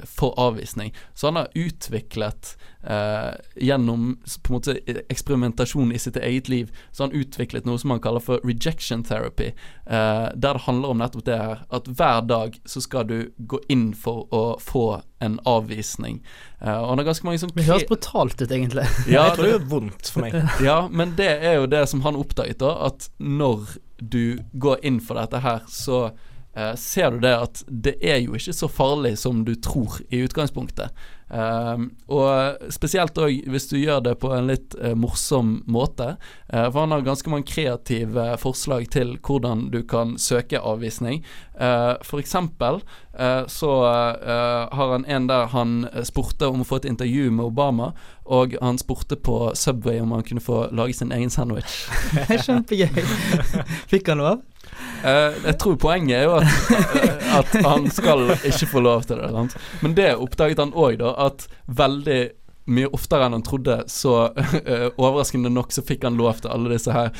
[0.06, 0.92] for avvisning.
[1.14, 2.52] Så han har utviklet
[2.86, 7.78] eh, gjennom på en måte eksperimentasjon i sitt eget liv, så har han utviklet noe
[7.78, 9.52] som han kaller for rejection therapy.
[9.86, 13.60] Eh, der det handler om nettopp det her at hver dag så skal du gå
[13.72, 14.86] inn for å få
[15.24, 16.22] en avvisning.
[16.60, 18.86] Eh, og han har ganske mange sånn Det høres brutalt ut, egentlig.
[19.10, 20.38] ja, jeg tror det gjør vondt for meg.
[20.64, 22.76] ja, men det er jo det som han oppdaget, da.
[22.90, 26.10] At når du går inn for dette her, så
[26.56, 30.24] eh, ser du det at det er jo ikke så farlig som du tror i
[30.26, 30.94] utgangspunktet.
[31.26, 31.78] Eh,
[32.14, 36.14] og spesielt òg hvis du gjør det på en litt eh, morsom måte.
[36.48, 41.24] Eh, for han har ganske mange kreative forslag til hvordan du kan søke avvisning.
[41.56, 42.82] Uh, for eksempel
[43.16, 47.94] eh, så har han en der han spurte om å få et intervju med Obama,
[48.28, 51.86] og han spurte på Subway om han kunne få lage sin egen sandwich.
[52.44, 53.00] Kjempegøy.
[53.92, 54.44] Fikk han lov?
[55.04, 59.20] Eh, jeg tror poenget er jo at, eh, at han skal ikke få lov til
[59.20, 59.30] det.
[59.34, 59.56] Sant?
[59.84, 62.20] Men det oppdaget han òg, da, at veldig
[62.66, 66.72] mye oftere enn han trodde, så uh, overraskende nok så fikk han lov til alle
[66.72, 67.12] disse her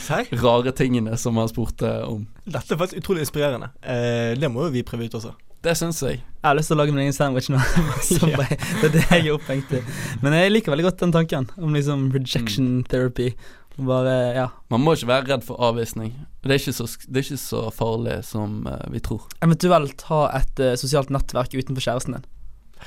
[0.42, 2.24] rare tingene som han spurte om.
[2.42, 3.70] Dette er faktisk utrolig inspirerende.
[3.78, 5.36] Uh, det må jo vi prøve ut også.
[5.66, 6.20] Det syns jeg.
[6.20, 7.58] Jeg har lyst til å lage min egen sandwich nå.
[8.20, 9.80] Det er det jeg er opphengt i.
[10.22, 13.32] Men jeg liker veldig godt den tanken om liksom rejection therapy.
[13.76, 14.46] Bare, ja.
[14.72, 16.14] Man må ikke være redd for avvisning.
[16.40, 19.26] Det er ikke så, det er ikke så farlig som uh, vi tror.
[19.44, 22.24] Eventuelt ha et uh, sosialt nettverk utenfor kjæresten din.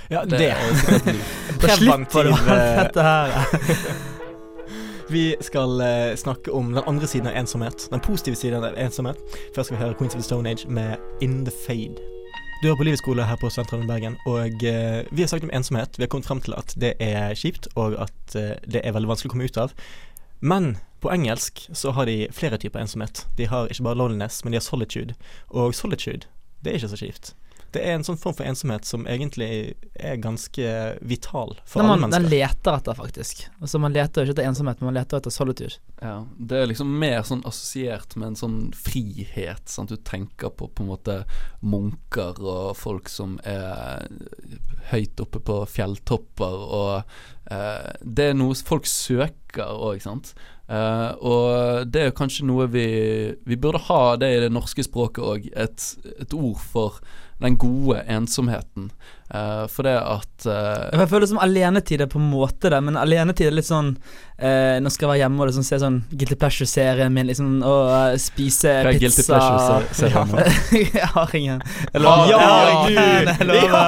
[0.10, 0.54] Ja, Det det.
[1.62, 3.30] Da slipper du eh, dette her.
[5.10, 7.88] Vi skal uh, snakke om den andre siden av ensomhet.
[7.90, 9.18] Den positive siden av ensomhet.
[9.56, 11.98] Først skal vi høre Queens of the Stone Age med In The Fade.
[12.62, 15.98] Du er på Livets skole her på Sentralen Bergen, og vi har snakket om ensomhet.
[15.98, 18.36] Vi har kommet frem til at det er kjipt, og at
[18.68, 19.72] det er veldig vanskelig å komme ut av.
[20.40, 23.28] Men på engelsk så har de flere typer ensomhet.
[23.38, 25.16] De har ikke bare loneliness, men de har solitude.
[25.48, 26.28] Og solitude,
[26.60, 27.34] det er ikke så kjipt.
[27.70, 30.70] Det er en sånn form for ensomhet som egentlig er ganske
[31.06, 32.24] vital for man, alle mennesker.
[32.26, 33.44] den leter etter, faktisk.
[33.60, 35.78] Altså Man leter jo ikke etter ensomhet, men man leter etter solitude.
[36.02, 39.70] Ja, det er liksom mer sånn assosiert med en sånn frihet.
[39.70, 39.94] Sant?
[39.94, 41.20] Du tenker på på en måte
[41.62, 44.08] munker og folk som er
[44.90, 50.34] høyt oppe på fjelltopper, og det er noe folk søker òg, sant.
[50.70, 52.84] Uh, og det er kanskje noe vi
[53.42, 55.86] Vi burde ha det i det norske språket òg, et,
[56.22, 57.00] et ord for
[57.42, 58.92] den gode ensomheten.
[59.30, 62.80] Eh, for det at uh, Jeg føler det som alenetid er på en måte det,
[62.82, 66.00] men alenetid er litt sånn uh, Nå skal jeg være hjemme og liksom se sånn
[66.10, 70.90] Guilty Pleasure-serien min, liksom, og spise Hva er pizza Guilty Pleasure-serien?
[71.00, 71.62] Jeg har ingen.
[71.94, 72.32] Jeg Ja, lover.
[72.32, 72.40] ja.
[73.60, 73.84] Ja!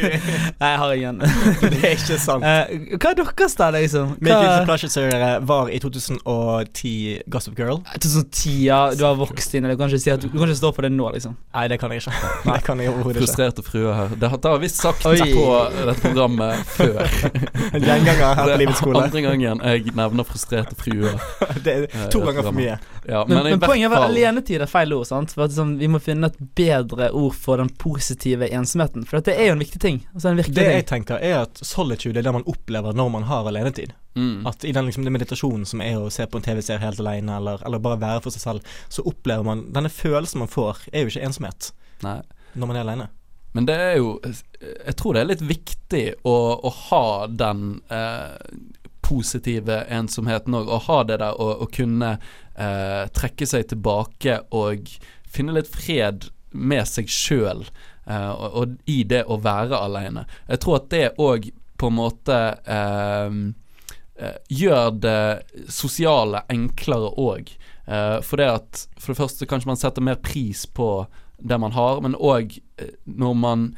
[0.60, 1.20] Nei, jeg har ingen.
[1.74, 2.44] Det er ikke sant.
[2.46, 4.14] Eh, hva er deres da, liksom?
[4.16, 6.94] Min Guilty Pleasure-serie var i 2010
[7.32, 7.82] Gossip Girl.
[7.98, 10.48] 2010, ja, du har vokst inn, eller du kan ikke si at du, du kan
[10.48, 11.36] ikke stå for det nå, liksom.
[11.56, 12.32] Nei, det kan jeg ikke.
[12.48, 13.26] Det kan jeg overhodet ikke.
[13.26, 14.16] Frustrerte fruer her.
[14.16, 15.16] Det har, det har vi sagt Oi.
[15.34, 15.44] på
[15.86, 17.00] dette programmet før.
[17.74, 19.02] En gjenganger her på Livets skole.
[19.04, 21.18] andre gangen jeg nevner frustrerte fruer.
[21.64, 22.76] Det er to ganger for mye.
[23.08, 25.32] Ja, Men, men, men poenget er at alenetid er feil ord, sant?
[25.34, 29.06] For at sånn, Vi må finne et bedre ord for den positive ensomheten.
[29.08, 30.02] For at det er jo en viktig ting.
[30.14, 33.46] Altså en Det jeg tenker, er at solitude er det man opplever når man har
[33.48, 33.94] alenetid.
[34.18, 37.00] mm, At i den liksom, den meditasjonen som er å se på en TV-serie helt
[37.00, 40.84] alene, eller, eller bare være for seg selv, så opplever man Denne følelsen man får,
[40.92, 41.70] er jo ikke ensomhet
[42.04, 42.20] Nei.
[42.54, 43.08] når man er alene.
[43.52, 48.36] Men det er jo Jeg tror det er litt viktig å, å ha den eh,
[49.10, 50.68] positive ensomheten òg.
[50.70, 52.12] Å ha det der å, kunne
[52.54, 54.92] eh, trekke seg tilbake og
[55.30, 57.64] finne litt fred med seg sjøl.
[58.06, 60.26] Eh, og, og i det å være aleine.
[60.50, 62.38] Jeg tror at det òg på en måte
[62.76, 63.34] eh,
[64.20, 65.20] eh, gjør det
[65.72, 67.50] sosiale enklere òg.
[67.90, 70.90] Eh, for det at For det første kanskje man setter mer pris på
[71.40, 72.58] det man har, men òg
[73.04, 73.70] når man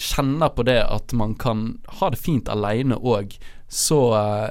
[0.00, 3.36] kjenner på det at man kan ha det fint aleine òg,
[3.68, 4.48] så eh,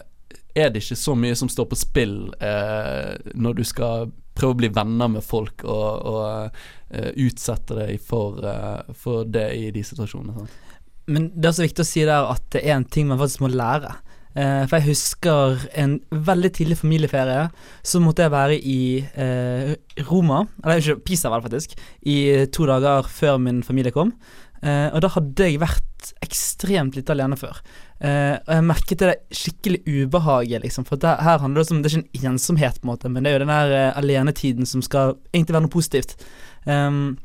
[0.60, 4.60] er det ikke så mye som står på spill eh, når du skal prøve å
[4.62, 6.22] bli venner med folk og, og
[6.96, 10.32] uh, utsette deg for, uh, for det i de situasjonene.
[10.38, 10.78] Sant?
[11.12, 13.44] Men det er også viktig å si der at det er en ting man faktisk
[13.44, 13.92] må lære.
[14.38, 17.48] Eh, for jeg husker en veldig tidlig familieferie.
[17.84, 18.82] Så måtte jeg være i
[19.16, 19.74] eh,
[20.10, 22.20] Roma, eller ikke Pisa var det faktisk, i
[22.54, 24.14] to dager før min familie kom.
[24.60, 27.62] Eh, og da hadde jeg vært ekstremt lite alene før.
[28.00, 30.86] Eh, og jeg merket det skikkelig ubehaget, liksom.
[30.88, 33.24] For det, her handler det om Det er ikke en ensomhet, på en måte, men
[33.24, 36.16] det er jo den der eh, alenetiden som skal egentlig være noe positivt.
[36.66, 37.18] Um,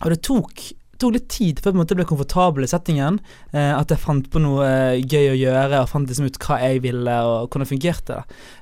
[0.00, 0.62] og det tok
[0.98, 3.20] tok litt tid før jeg ble komfortabel i settingen.
[3.52, 6.60] Eh, at jeg fant på noe eh, gøy å gjøre, og fant liksom ut hva
[6.64, 8.20] jeg ville, og hvordan det fungerte.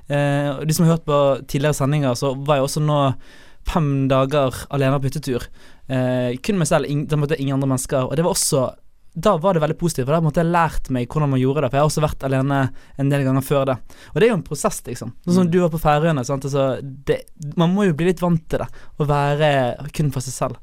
[0.09, 2.99] Eh, de som har hørt på tidligere sendinger, så var jeg også nå
[3.67, 5.47] fem dager alene på hyttetur.
[5.89, 8.05] Eh, kun meg selv, da da måtte ingen andre mennesker.
[8.07, 8.67] Og det var også
[9.17, 11.71] da var det veldig positivt, for da måtte jeg lært meg hvordan man gjorde det.
[11.71, 12.59] For jeg har også vært alene
[13.01, 13.75] en del ganger før det.
[14.13, 15.13] Og det er jo en prosess, liksom.
[15.25, 15.51] Sånn som Mm.
[15.51, 16.21] du var på Færøyene.
[16.21, 17.25] Altså, det-
[17.57, 18.67] man må jo bli litt vant til det.
[18.99, 20.57] Å være kun for seg selv.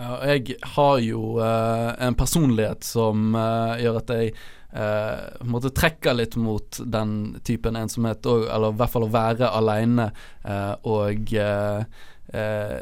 [0.00, 4.32] Jeg har jo eh, en personlighet som eh, gjør at jeg
[4.70, 9.48] Uh, måtte trekke litt mot den typen ensomhet, og, eller i hvert fall å være
[9.50, 10.04] aleine.
[10.46, 11.80] Uh, og uh,
[12.30, 12.76] eh,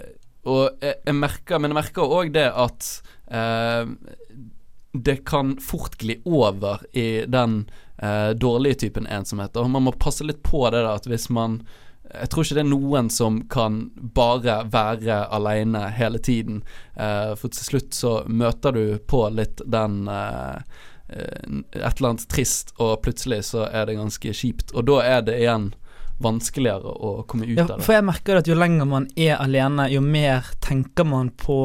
[0.49, 2.89] og jeg, jeg merker Men jeg merker òg det at
[3.33, 3.93] eh,
[4.99, 7.61] det kan fort gli over i den
[8.01, 9.55] eh, dårlige typen ensomhet.
[9.61, 11.61] Og man må passe litt på det da, at hvis man
[12.09, 13.81] jeg tror ikke det er noen som kan
[14.17, 16.63] bare være aleine hele tiden.
[16.97, 20.57] Eh, for til slutt så møter du på litt den eh,
[21.13, 24.73] eh, Et eller annet trist, og plutselig så er det ganske kjipt.
[24.75, 25.73] Og da er det igjen
[26.19, 27.85] vanskeligere å komme ut Ja, av det.
[27.87, 31.61] for jeg merker at jo lenger man er alene, jo mer tenker man på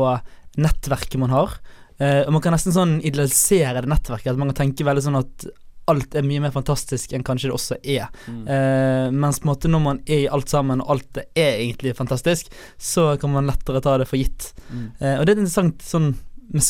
[0.60, 1.56] nettverket man har.
[2.02, 4.34] Uh, og man kan nesten sånn idealisere det nettverket.
[4.34, 5.46] At man kan tenke veldig sånn at
[5.92, 8.10] alt er mye mer fantastisk enn kanskje det også er.
[8.28, 8.44] Mm.
[8.48, 11.58] Eh, mens på en måte når man er i alt sammen, og alt det er
[11.58, 14.54] egentlig fantastisk, så kan man lettere ta det for gitt.
[14.70, 14.86] Mm.
[15.00, 16.14] Eh, og det er en interessant sånn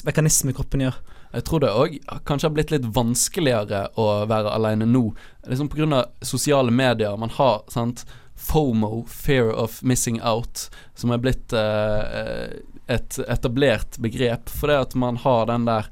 [0.07, 0.97] mekanisme kroppen gjør.
[1.33, 1.95] Jeg tror det òg
[2.27, 5.07] kanskje har blitt litt vanskeligere å være aleine nå.
[5.49, 6.03] Liksom Pga.
[6.21, 7.17] sosiale medier.
[7.17, 8.05] Man har sant
[8.37, 12.59] FOMO, fear of missing out, som er blitt eh,
[12.91, 14.49] et etablert begrep.
[14.49, 15.89] For det at man har den der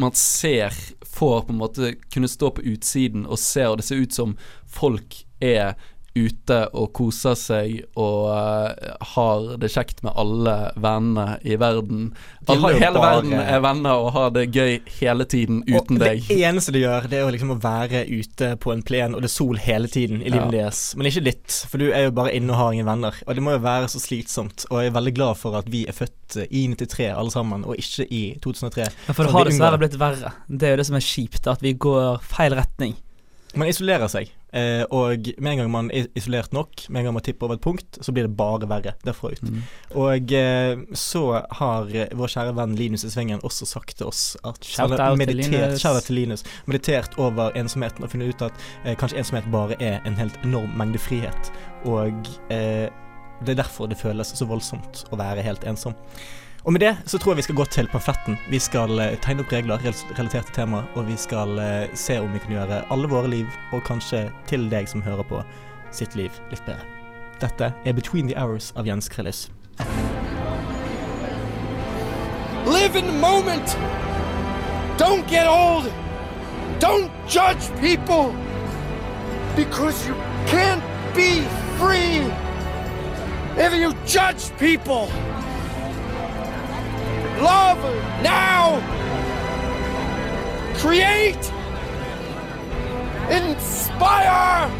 [0.00, 4.00] Man ser, får på en måte kunne stå på utsiden og ser, og det ser
[4.00, 5.74] ut som folk er
[6.20, 12.10] ute og koser seg og uh, har det kjekt med alle vennene i verden.
[12.50, 16.24] Alle, hele bare- verden er venner og har det gøy hele tiden uten og deg.
[16.28, 19.24] Det eneste de gjør, det er jo liksom å være ute på en plen, og
[19.24, 20.82] det er sol hele tiden i livet deres.
[20.98, 23.20] Men ikke ditt, for du er jo bare inne og har ingen venner.
[23.26, 24.66] Og det må jo være så slitsomt.
[24.70, 27.78] Og jeg er veldig glad for at vi er født i 93 alle sammen, og
[27.80, 28.88] ikke i 2003.
[29.08, 30.34] Ja, for det har dessverre blitt verre.
[30.48, 32.96] Det er jo det som er kjipt, at vi går feil retning.
[33.58, 37.16] Man isolerer seg, eh, og med en gang man er isolert nok, med en gang
[37.16, 39.42] man tipper over et punkt, så blir det bare verre derfra ut.
[39.42, 39.62] Mm.
[39.98, 41.22] Og eh, så
[41.58, 44.62] har vår kjære venn Linus i Svingen også sagt til oss at
[45.18, 46.04] meditert, Linus.
[46.06, 50.18] til Linus, meditert over ensomheten og funnet ut at eh, kanskje ensomhet bare er en
[50.20, 51.50] helt enorm mengde frihet.
[51.90, 52.14] Og
[52.54, 52.86] eh,
[53.40, 55.96] det er derfor det føles så voldsomt å være helt ensom.
[56.64, 58.36] Og med det så tror jeg vi skal gå til pamfletten.
[58.50, 62.32] Vi skal eh, tegne opp regler relatert til temaet, og vi skal eh, se om
[62.32, 65.40] vi kan gjøre alle våre liv, og kanskje til deg som hører på,
[65.90, 66.84] sitt liv litt bedre.
[67.40, 69.48] Dette er Between the Hours av Jens Krellis.
[72.66, 73.76] Live in the moment.
[74.98, 75.90] Don't get old.
[76.78, 78.34] Don't judge people
[79.56, 80.14] because you
[80.46, 80.82] can't
[81.14, 81.40] be
[81.80, 82.20] free
[83.56, 85.08] if you judge people.
[87.40, 87.80] Love
[88.22, 88.80] now.
[90.76, 91.46] Create.
[93.30, 94.70] Inspire.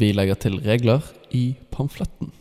[0.00, 1.00] Vi legger til regler
[1.30, 2.32] i pamfletten.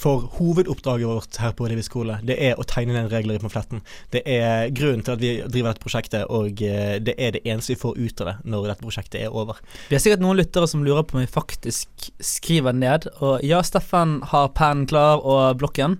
[0.00, 3.82] For hovedoppdraget vårt her på Livi skole, det er å tegne ned regler i pamfletten.
[4.14, 7.74] Det er grunnen til at vi driver dette prosjektet, og eh, det er det eneste
[7.74, 9.60] vi får ut av det når dette prosjektet er over.
[9.90, 13.10] Vi har sikkert noen lyttere som lurer på om vi faktisk skriver ned.
[13.20, 15.98] Og ja, Steffen har pennen klar og blokken.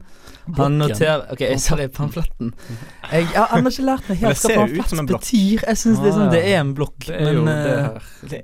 [0.59, 2.53] Han noterer Ok, sorry, pamfletten.
[3.11, 5.65] Jeg har ennå ikke lært meg det helt hva ser pamflett betyr.
[5.67, 8.41] Jeg syns Ah, det er en blokk, Det er jo men det eh, Det,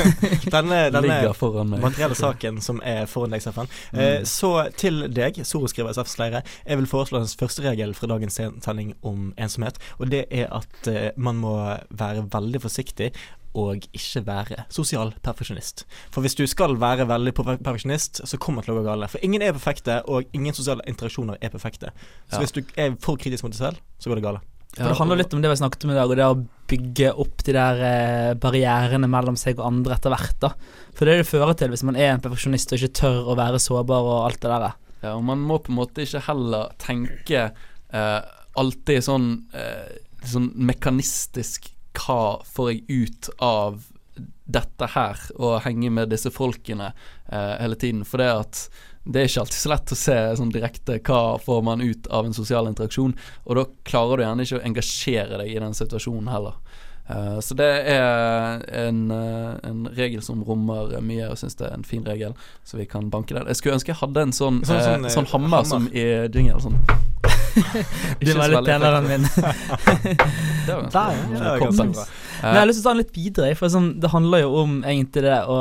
[0.54, 3.70] denne denne materielle saken som er foran deg, Steffen.
[3.92, 4.00] Mm.
[4.04, 8.40] Eh, så til deg, soroskriver SFs leire, Jeg vil foreslå hans første regel fra dagens
[8.40, 11.54] sending om ensomhet, og det er at eh, man må
[11.90, 13.12] være veldig forsiktig
[13.58, 15.84] og ikke være sosial perfeksjonist.
[16.14, 19.10] For hvis du skal være veldig perfeksjonist, så kommer det til å gå galt.
[19.10, 21.90] For ingen er perfekte, og ingen sosiale interaksjoner er perfekte.
[22.30, 22.44] Så Ja.
[22.44, 24.40] hvis du er for kritisk mot deg selv, så går det galt.
[24.76, 27.08] For det handler litt om det vi snakket om i dag, og det å bygge
[27.18, 30.36] opp de der eh, barrierene mellom seg og andre etter hvert.
[30.38, 30.52] da
[30.94, 33.32] For det er det det fører til hvis man er en perfeksjonist og ikke tør
[33.32, 34.72] å være sårbar og alt det der.
[35.02, 37.50] Ja, og man må på en måte ikke heller tenke
[37.92, 38.20] eh,
[38.60, 43.80] alltid sånn, eh, sånn mekanistisk Hva får jeg ut av
[44.50, 46.90] dette her, og henge med disse folkene
[47.30, 48.04] eh, hele tiden.
[48.04, 48.62] For det at
[49.06, 52.26] det er ikke alltid så lett å se sånn direkte hva får man ut av
[52.26, 53.14] en sosial interaksjon,
[53.46, 56.58] og da klarer du gjerne ikke å engasjere deg i den situasjonen heller.
[57.10, 61.78] Eh, så det er en, eh, en regel som rommer mye, og syns det er
[61.78, 62.34] en fin regel,
[62.66, 63.46] så vi kan banke den.
[63.46, 65.64] Jeg skulle ønske jeg hadde en sånn, Sånn- eh, sånn, sånn, hammer, hammer.
[65.64, 66.60] som i jingle.
[66.60, 66.76] Sånn.
[68.20, 69.26] Du var litt penere min.
[70.66, 71.14] Det var ganske Der.
[71.32, 72.04] Det var ganske bra.
[72.42, 74.54] Men jeg har lyst til å ta den litt videre, for sånn, det handler jo
[74.62, 75.56] om egentlig det å,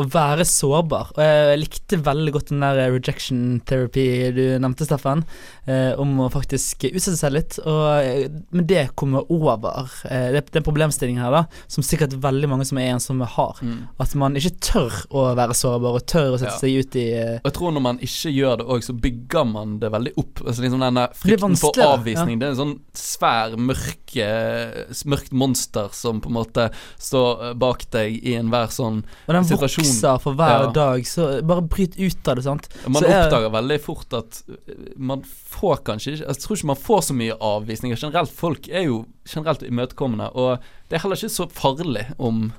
[0.00, 1.10] å være sårbar.
[1.16, 4.04] Og jeg likte veldig godt den der rejection therapy
[4.36, 5.24] du nevnte, Steffen,
[5.66, 7.58] eh, om å faktisk utsette seg litt.
[7.64, 9.90] Og, eh, men det kommer over.
[10.08, 13.26] Eh, det, det er en problemstilling her da som sikkert veldig mange som er ensomme,
[13.30, 13.58] har.
[13.62, 13.82] Mm.
[14.00, 16.58] At man ikke tør å være sårbar, og tør å sette Ja.
[16.58, 19.44] seg ut i eh, Og jeg tror når man ikke gjør det òg, så bygger
[19.46, 20.40] man det veldig opp.
[20.46, 22.40] Altså liksom den Frykten for avvisning, ja.
[22.40, 26.68] Det er en sånn svær, mørk, eh, mørkt monster som på en måte
[27.00, 29.28] står eh, bak deg i enhver sånn situasjon.
[29.28, 29.84] Og den Situasjon.
[29.86, 30.70] vokser for hver Ja.
[30.76, 32.68] dag, så bare bryt ut av det, sant.
[32.86, 36.66] Man Så oppdager oppdager veldig fort at eh, man får kanskje ikke Jeg tror ikke
[36.74, 37.96] man får så mye avvisninger.
[38.00, 42.52] Generelt, folk er jo generelt imøtekommende, og det er heller ikke så farlig om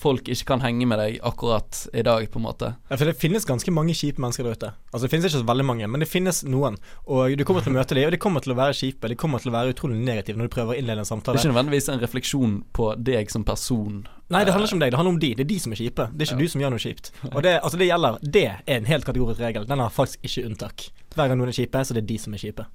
[0.00, 2.70] folk ikke kan henge med deg akkurat i dag, på en måte.
[2.90, 4.70] Ja, for det finnes ganske mange kjipe mennesker der ute.
[4.94, 6.78] Altså Det finnes ikke så veldig mange, men det finnes noen.
[7.06, 9.10] Og du kommer til å møte dem, og de kommer til å være kjipe.
[9.12, 11.36] De kommer til å være utrolig negative når du prøver å innlede en samtale.
[11.36, 14.02] Det er ikke nødvendigvis en refleksjon på deg som person.
[14.30, 15.30] Nei, det handler ikke om deg, det handler om de.
[15.34, 16.08] Det er de som er kjipe.
[16.14, 16.44] Det er ikke Ja.
[16.46, 17.10] du som gjør noe kjipt.
[17.34, 19.66] Og det, altså det gjelder Det er en helt kategorisk regel.
[19.66, 20.90] Den har faktisk ikke unntak.
[21.14, 22.66] Hver gang noen er kjipe, så det er de som er kjipe.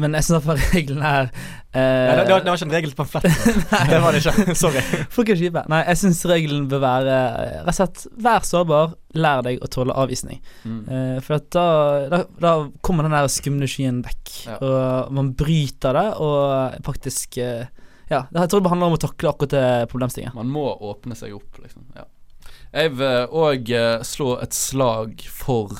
[0.00, 3.04] Men jeg syns iallfall reglene er eh, Nei, det, det, var, ikke en regel på
[3.04, 3.60] pamfletten.
[3.92, 4.54] det var det ikke.
[4.64, 4.82] Sorry.
[5.14, 5.62] Folk er kjipe.
[5.70, 7.18] Nei, jeg syns regelen bør være
[7.60, 10.40] rett og slett vær sårbar, lær deg å tåle avvisning.
[10.66, 10.80] Mm.
[10.88, 11.66] Eh, for da,
[12.10, 12.54] da, da
[12.84, 14.58] kommer den der skumle skyen vekk, Ja.
[14.58, 17.70] og man bryter det, og faktisk eh,
[18.10, 20.34] Ja, jeg tror det handler om å takle akkurat det problemstillingen.
[20.36, 21.86] Man må åpne seg opp, liksom.
[21.96, 22.04] Ja.
[22.74, 23.70] Jeg vil òg
[24.04, 25.70] slå et slag for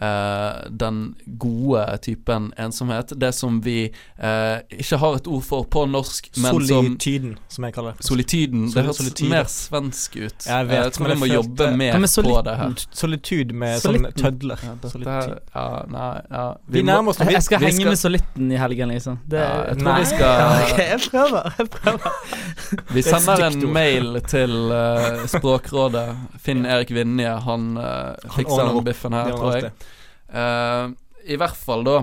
[0.00, 3.10] eh, den gode typen ensomhet.
[3.18, 7.64] Det som vi eh, ikke har et ord for på norsk, men som Solityden, som
[7.66, 8.06] jeg kaller det.
[8.06, 8.68] Solityden.
[8.68, 9.30] Soli- Det høres solityde.
[9.32, 10.46] mer svensk ut.
[10.46, 12.74] Jeg vet, jeg tror men vi må jobbe mer på det her.
[13.02, 14.06] Solitud med Solitten.
[14.06, 14.64] sånne tødler.
[14.64, 16.44] Ja, dette, ja, nei, ja.
[16.68, 19.18] Vi nærmer oss Jeg, jeg skal vi henge skal- med solitten i helgen, liksom.
[19.28, 19.98] Det, Ja, jeg tror Nei.
[20.00, 21.50] vi skal okay, jeg prøver.
[21.58, 22.10] Jeg prøver.
[22.94, 26.06] Vi er sender en mail til uh, Språkrådet.
[26.44, 29.72] Finn Erik Vinje, han uh, fikser den biffen her, tror jeg.
[30.34, 30.92] Eh,
[31.32, 32.02] I hvert fall, da.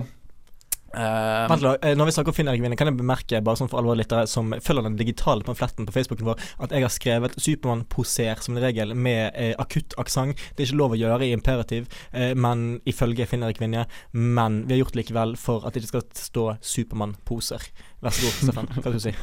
[0.92, 3.56] Uh, Vent, da, eh, Når vi snakker om Finn Erik Vinje, kan jeg bemerke bare
[3.56, 6.92] sånn for alvor litt, som følger den digitale pamfletten på Facebooken vår, at jeg har
[6.92, 10.36] skrevet 'Supermann-poser' som en regel med eh, akutt aksent.
[10.52, 13.86] Det er ikke lov å gjøre i imperativ, eh, men ifølge Finn Erik Vinje.
[14.12, 17.72] Men vi har gjort det likevel for at det ikke skal stå 'Supermann-poser'.
[18.02, 18.68] Vær så god, Steffen.
[18.68, 19.14] Hva skal du si?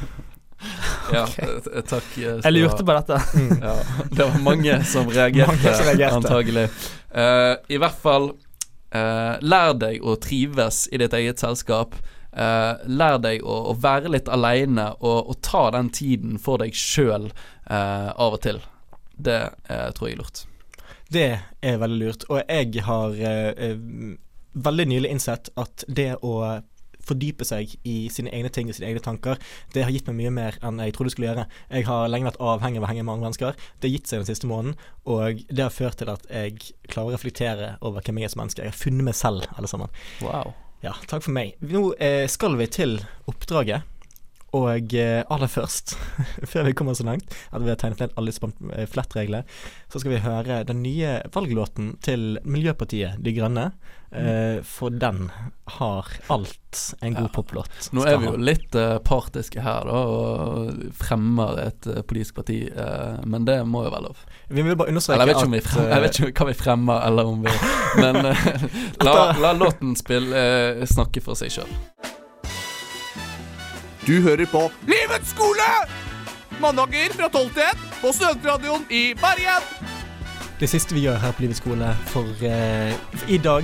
[1.14, 2.08] Ja, eh, takk.
[2.14, 3.20] Så, jeg lurte på dette.
[3.66, 3.76] Ja,
[4.12, 6.16] det var mange som reagerte, Mange som reagerte.
[6.22, 6.70] antagelig.
[7.10, 8.32] Uh, I hvert fall,
[8.96, 11.98] uh, lær deg å trives i ditt eget selskap.
[12.30, 16.76] Uh, lær deg å, å være litt aleine og, og ta den tiden for deg
[16.78, 17.32] sjøl
[17.70, 18.58] av og til.
[19.20, 19.40] Det
[19.70, 20.44] eh, tror jeg er lurt.
[21.10, 21.28] Det
[21.62, 22.26] er veldig lurt.
[22.32, 23.80] Og jeg har eh, eh,
[24.54, 26.40] veldig nylig innsett at det å
[27.10, 29.42] fordype seg i sine egne ting og sine egne tanker,
[29.76, 31.48] det har gitt meg mye mer enn jeg trodde det skulle gjøre.
[31.74, 33.68] Jeg har lenge vært avhengig av å henge med andre mennesker.
[33.80, 34.80] Det har gitt seg den siste måneden,
[35.10, 38.44] og det har ført til at jeg klarer å reflektere over hvem jeg er som
[38.44, 38.66] menneske.
[38.66, 40.02] Jeg har funnet meg selv, alle sammen.
[40.24, 40.54] Wow.
[40.84, 41.58] Ja, takk for meg.
[41.60, 43.88] Nå eh, skal vi til oppdraget.
[44.58, 45.94] Og eh, aller først,
[46.52, 49.44] før vi kommer så langt at vi har tegnet ned alle flettreglene,
[49.92, 53.70] så skal vi høre den nye valglåten til Miljøpartiet De Grønne.
[54.12, 55.32] Eh, for den
[55.66, 57.28] har alt en god Ja.
[57.34, 62.40] poplåt Nå er vi jo litt uh, partiske her, da, og fremmer et uh, politisk
[62.40, 64.24] parti, eh, men det må jo være lov.
[64.50, 66.58] Vi vil bare understreke Eller jeg vet ikke, vi at jeg vet ikke hva vi
[66.58, 67.54] fremmer, eller om vi
[68.02, 68.34] Men
[69.06, 70.42] la, la låten spille,
[70.90, 71.78] snakke for seg sjøl.
[74.08, 75.70] Du hører på Livets skole!
[76.60, 79.99] Mandager fra 12 til 1 på Studentradioen i Bergen.
[80.60, 82.90] Det siste vi gjør her på Livets skole for eh,
[83.32, 83.64] i dag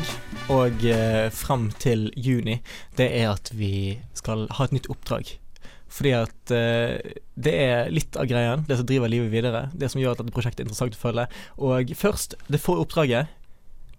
[0.53, 2.61] og eh, fram til juni,
[2.95, 5.33] det er at vi skal ha et nytt oppdrag.
[5.91, 9.65] Fordi at eh, det er litt av greien, det som driver livet videre.
[9.75, 11.27] Det som gjør at dette prosjektet er interessant å følge.
[11.67, 13.35] Og først, det forrige oppdraget,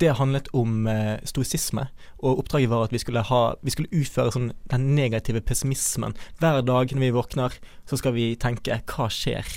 [0.00, 1.90] det handlet om eh, stoisisme.
[2.24, 6.16] Og oppdraget var at vi skulle, ha, vi skulle utføre sånn den negative pessimismen.
[6.40, 9.52] Hver dag når vi våkner, så skal vi tenke hva skjer?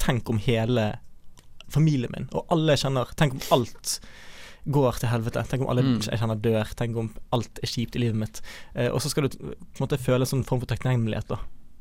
[0.00, 0.94] Tenk om hele
[1.70, 4.00] familien min, og alle jeg kjenner Tenk om alt
[4.70, 5.42] går til helvete.
[5.48, 6.00] Tenk om alle Mm.
[6.04, 6.74] jeg kjenner dør.
[6.76, 8.42] Tenk om alt er kjipt i livet mitt.
[8.76, 11.38] Eh, og så skal du på en måte føle en sånn form for takknemlighet, da.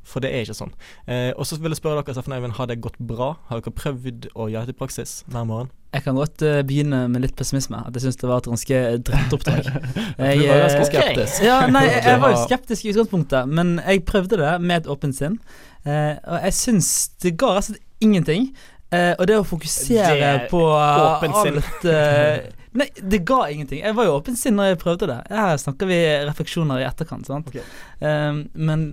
[0.10, 0.72] For det er ikke sånn.
[1.06, 3.36] Eh, og så vil jeg spørre dere, Steffen Eivind, har det gått bra?
[3.50, 5.70] Har dere prøvd å gjøre det i praksis hver morgen?
[5.94, 7.76] Jeg kan godt uh, begynne med litt pessimisme.
[7.86, 8.80] At jeg syns det var et ganske
[9.10, 9.70] dritt oppdrag.
[10.18, 10.94] Du var ganske skeptisk.
[10.94, 11.44] skeptisk.
[11.44, 14.90] Ja, nei, jeg, jeg var jo skeptisk i utgangspunktet, men jeg prøvde det med et
[14.90, 15.40] åpent sinn.
[15.86, 16.90] Uh, og jeg syns
[17.22, 18.52] det ga rett og slett ingenting.
[18.92, 23.80] Eh, og det å fokusere Det- på alt eh, Nei, det ga ingenting.
[23.82, 25.18] Jeg var jo åpen sinn når jeg prøvde det.
[25.34, 25.98] Her snakker vi
[26.30, 27.48] refleksjoner i etterkant, sant.
[27.50, 27.62] Okay.
[28.02, 28.84] Eh, men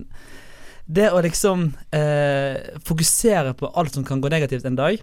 [0.89, 4.97] det å liksom eh, fokusere på alt som kan gå negativt en dag,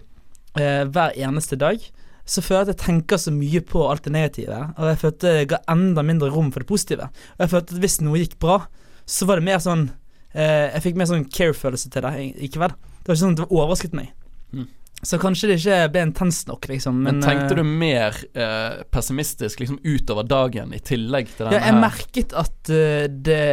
[0.59, 1.79] eh, hver eneste dag,
[2.25, 5.33] så føler jeg at jeg tenker så mye på alt det negative, og jeg følte
[5.37, 7.07] det ga enda mindre rom for det positive.
[7.37, 8.63] Og jeg følte at hvis noe gikk bra,
[9.05, 9.91] så var det mer sånn
[10.33, 12.13] eh, Jeg fikk mer sånn care-følelse til det,
[12.49, 12.73] ikke vel?
[12.73, 14.09] Det var ikke sånn at det overrasket meg.
[14.51, 14.65] Mm.
[15.05, 16.97] Så kanskje det ikke ble intenst nok, liksom.
[17.03, 21.59] Men, Men, tenkte eh, du mer eh, pessimistisk liksom utover dagen i tillegg til denne
[21.59, 23.45] Ja, jeg merket at uh, det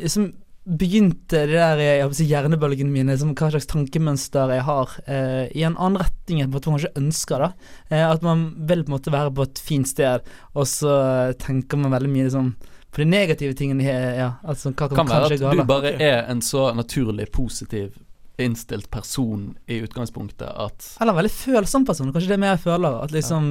[0.00, 0.30] liksom
[0.66, 5.44] begynte det der jeg håper si, hjernebølgene mine, liksom, hva slags tankemønster jeg har, eh,
[5.54, 7.44] i en annen retning enn man kanskje ønsker.
[7.44, 7.52] da
[7.90, 10.96] eh, At man vil på en måte være på et fint sted, og så
[11.38, 12.50] tenker man veldig mye liksom
[12.90, 13.84] på de negative tingene.
[13.84, 17.94] Ja, altså, hva kan, Kan være at du bare er en så naturlig positiv
[18.38, 22.10] innstilt person i utgangspunktet at Eller veldig følsom person.
[22.12, 22.98] Kanskje det er mer jeg føler.
[23.02, 23.46] At liksom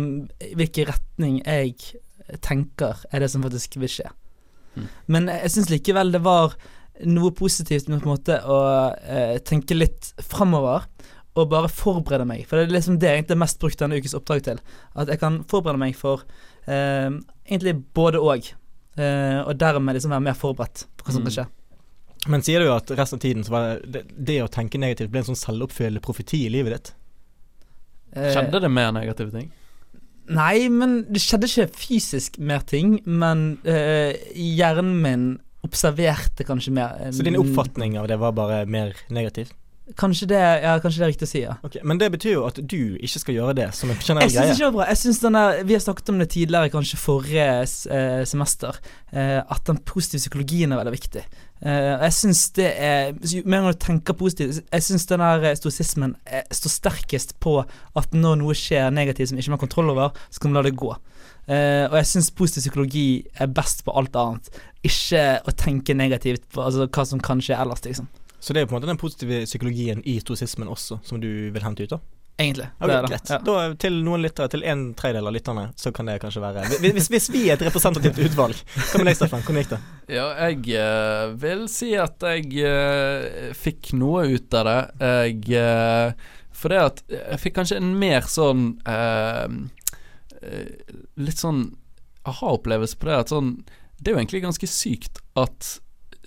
[0.60, 1.76] hvilken retning jeg
[2.46, 4.10] tenker, er det som faktisk vil skje.
[4.76, 4.88] Mm.
[5.14, 6.56] Men jeg syns likevel det var
[7.06, 8.60] noe positivt med på en måte å
[9.04, 10.86] eh, tenke litt framover.
[11.36, 12.46] Og bare forberede meg.
[12.48, 14.62] For det er liksom det jeg egentlig mest brukt denne ukes oppdrag til.
[14.96, 16.22] At jeg kan forberede meg for
[16.72, 17.10] eh,
[17.50, 18.48] egentlig både og.
[18.96, 21.28] Eh, og dermed liksom være mer forberedt på hva som Mm.
[21.28, 21.46] kan skje.
[22.28, 25.12] Men sier du at resten av tiden så var det, det, det å tenke negativt
[25.14, 26.94] ble en sånn selvoppfyllende profeti i livet ditt?
[28.16, 29.52] Eh, Skjedde det mer negative ting?
[30.26, 35.28] Nei, men det skjedde ikke fysisk mer ting, men eh, hjernen min
[35.66, 36.96] observerte kanskje mer.
[37.02, 39.52] eh, Så din oppfatning av det var bare mer negativ?
[40.02, 41.56] Kanskje det, ja, kanskje det er riktig å si, ja.
[41.62, 44.34] Okay, Men det betyr jo at du ikke skal gjøre det som en generell Jeg
[44.34, 44.54] syns greie.
[44.56, 44.88] ikke det var bra.
[44.90, 47.46] Jeg synes denne, Vi har snakket om det tidligere, kanskje forrige
[47.94, 48.80] eh, semester,
[49.14, 51.24] eh, at den positive psykologien er veldig viktig.
[51.64, 53.14] Og jeg syns det er
[53.48, 56.18] Med en gang du tenker positivt Jeg syns den der eh, stoisismen
[56.52, 57.54] står sterkest på
[57.96, 60.66] at når noe skjer negativt som ikke man har kontroll over, så kan man la
[60.68, 60.90] det gå.
[61.46, 63.08] Uh, og jeg syns positiv psykologi
[63.40, 64.50] er best på alt annet.
[64.86, 68.10] Ikke å tenke negativt på altså, hva som kan skje ellers, liksom.
[68.40, 71.64] Så det er på en måte den positive psykologien i stoisismen også, som du vil
[71.66, 72.02] hente ut, da?
[72.38, 72.68] Egentlig.
[72.80, 73.20] Okay, det er det.
[73.32, 73.38] Ja.
[73.48, 77.08] Da til noen lyttere, til en tredjedel av lytterne, så kan det kanskje være Hvis,
[77.14, 78.60] hvis, vi er et representativt utvalg.
[78.76, 79.46] Hva med deg, Steffen?
[79.46, 79.80] Hvordan gikk det?
[80.18, 84.82] Ja, jeg uh, vil si at jeg uh, fikk noe ut av det.
[85.30, 89.48] Jeg uh, For det at jeg fikk kanskje en mer sånn eh,
[90.42, 91.66] eh, Litt sånn
[92.26, 93.50] aha-opplevelse på det at sånn
[94.00, 95.76] Det er jo egentlig ganske sykt at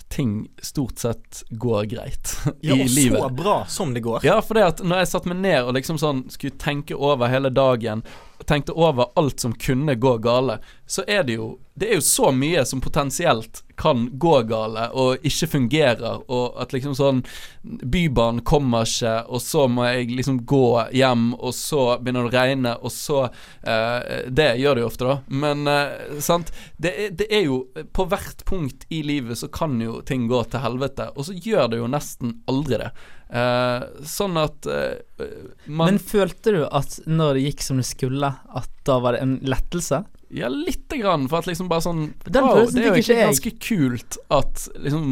[0.09, 2.31] ting stort sett går greit
[2.65, 3.21] Ja, i og livet.
[3.21, 4.25] så bra som det går.
[4.25, 7.29] Ja, for det at når jeg satte meg ned og liksom sånn skulle tenke over
[7.29, 8.03] hele dagen,
[8.47, 12.33] tenkte over alt som kunne gå gale, så er det jo Det er jo så
[12.35, 17.21] mye som potensielt kan gå gale og ikke fungerer, og at liksom sånn
[17.63, 22.35] Bybanen kommer ikke, og så må jeg liksom gå hjem, og så begynner det å
[22.35, 23.21] regne, og så
[23.63, 26.51] eh, Det gjør det jo ofte, da, men eh, sant
[26.83, 27.61] det det er jo
[27.95, 31.71] På hvert punkt i livet så kan jo ting gå til helvete, og så gjør
[31.71, 32.91] det jo nesten aldri det.
[33.29, 35.27] Eh, sånn at eh,
[35.67, 39.21] man Men følte du at når det gikk som det skulle, at da var det
[39.27, 40.05] en lettelse?
[40.31, 43.29] Ja, lite grann, for at liksom bare sånn Den wow, Det er jo ikke egentlig
[43.31, 45.07] ganske kult at liksom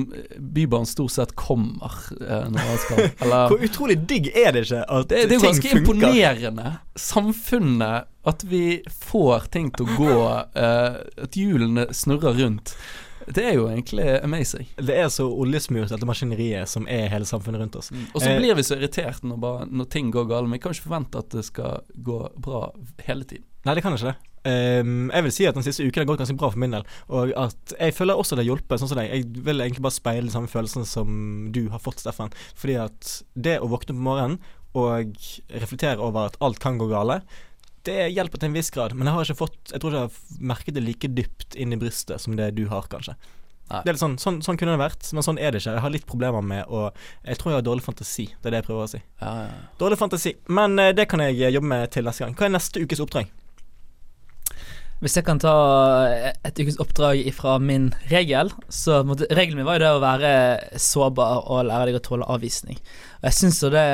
[0.52, 4.82] Bybanen stort sett kommer eh, når han skal Eller Hvor utrolig digg er det ikke
[4.84, 5.80] at det, det er jo ganske funker?
[5.86, 6.74] imponerende.
[7.00, 8.62] Samfunnet At vi
[9.06, 10.18] får ting til å gå
[10.60, 12.76] eh, At hjulene snurrer rundt.
[13.26, 14.68] Det er jo egentlig amazing.
[14.78, 17.90] Det er så oljesmurt, dette maskineriet, som er hele samfunnet rundt oss.
[18.12, 20.46] Og så Eh, blir vi så irritert når, bare, når ting går galt.
[20.46, 22.70] Men vi kan ikke forvente at det skal gå bra
[23.08, 23.44] hele tiden.
[23.66, 24.16] Nei, det kan ikke det.
[24.46, 26.84] Um, jeg vil si at den siste uken har gått ganske bra for min del.
[27.10, 29.10] Og at jeg føler også det har hjulpet, sånn som deg.
[29.10, 31.08] Jeg vil egentlig bare speile de samme følelsen som
[31.50, 32.30] du har fått, Steffen.
[32.54, 34.38] Fordi at det å våkne på morgenen
[34.76, 35.16] og
[35.50, 37.22] reflektere over at alt kan gå gale,
[37.86, 38.94] det hjelper til en viss grad.
[38.96, 41.74] Men jeg har ikke fått Jeg tror ikke jeg har merket det like dypt inn
[41.74, 43.16] i brystet som det du har, kanskje.
[43.66, 43.80] Nei.
[43.82, 45.72] Det er litt sånn, sånn, sånn kunne det vært, men sånn er det ikke.
[45.74, 46.84] Jeg har litt problemer med å
[47.26, 48.28] Jeg tror jeg har dårlig fantasi.
[48.30, 49.00] Det er det jeg prøver å si.
[49.22, 49.56] Ja, ja.
[49.80, 50.36] Dårlig fantasi.
[50.46, 52.36] Men eh, det kan jeg eh, jobbe med til neste gang.
[52.38, 53.32] Hva er neste ukes oppdrag?
[55.02, 55.56] Hvis jeg kan ta
[56.46, 60.30] et ukes oppdrag fra min regel, så måtte, regelen min var jo det å være
[60.80, 62.78] sårbar og lære deg å tåle avvisning.
[63.18, 63.84] Og jeg syns jo det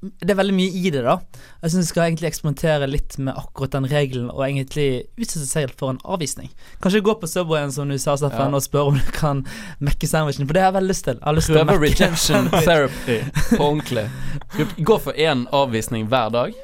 [0.00, 1.16] det er veldig mye i det, da.
[1.64, 4.86] Jeg syns vi skal egentlig eksperimentere litt med akkurat den regelen, og egentlig
[5.18, 6.52] utsette seg helt for en avvisning.
[6.84, 8.54] Kanskje gå på Subwayen, som du sa, Steffen, Ja.
[8.54, 9.44] og spørre om du kan
[9.82, 11.18] mekke sandwichen, for det har jeg veldig lyst til.
[11.34, 13.18] Lyst til Prøve mekke rejection therapy
[13.56, 14.06] på ordentlig.
[14.88, 16.54] Gå for én avvisning hver dag?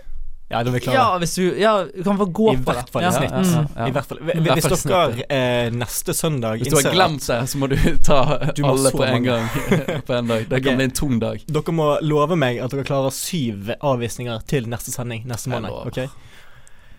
[0.54, 0.96] Ja, da er vi klare.
[0.96, 2.76] Ja, hvis du Ja, du kan få gå I på det.
[2.78, 3.12] hvert fall i ja.
[3.16, 3.34] snitt.
[3.34, 3.68] Mm.
[3.74, 3.86] Ja.
[3.90, 4.20] I hvert fall.
[4.22, 7.76] I snitt Hvis dere eh, neste søndag Hvis du har glemt det, så må du
[8.06, 8.18] ta
[8.54, 9.34] Du må alle på en mange.
[9.34, 10.02] gang.
[10.08, 10.46] på en dag.
[10.48, 11.42] Det kan kan bli en tung dag.
[11.58, 15.74] Dere må love meg at dere klarer syv avvisninger til neste sending neste måned.
[15.90, 16.06] Okay?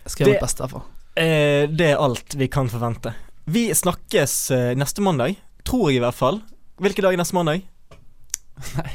[0.04, 0.84] Jeg skal gjøre Det- mitt beste, derfor
[1.16, 3.14] Eh, det er alt vi kan forvente.
[3.48, 5.38] Vi snakkes eh, neste mandag.
[5.64, 6.42] Tror jeg, i hvert fall.
[6.84, 7.62] Hvilke dager neste mandag?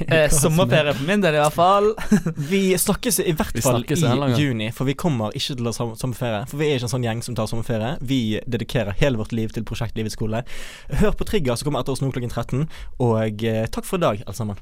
[0.09, 1.91] Eh, sommerferie for min del, i hvert fall.
[2.51, 5.95] Vi snakkes i hvert fall i juni, for vi kommer ikke til å ha som-
[6.01, 6.47] sommerferie.
[6.49, 7.93] For vi er ikke en sånn gjeng som tar sommerferie.
[8.01, 10.43] Vi dedikerer hele vårt liv til prosjekt Livets skole.
[11.03, 12.69] Hør på Trigger som kommer etter oss nå klokken 13,
[13.01, 14.57] og eh, takk for i dag, alle sammen.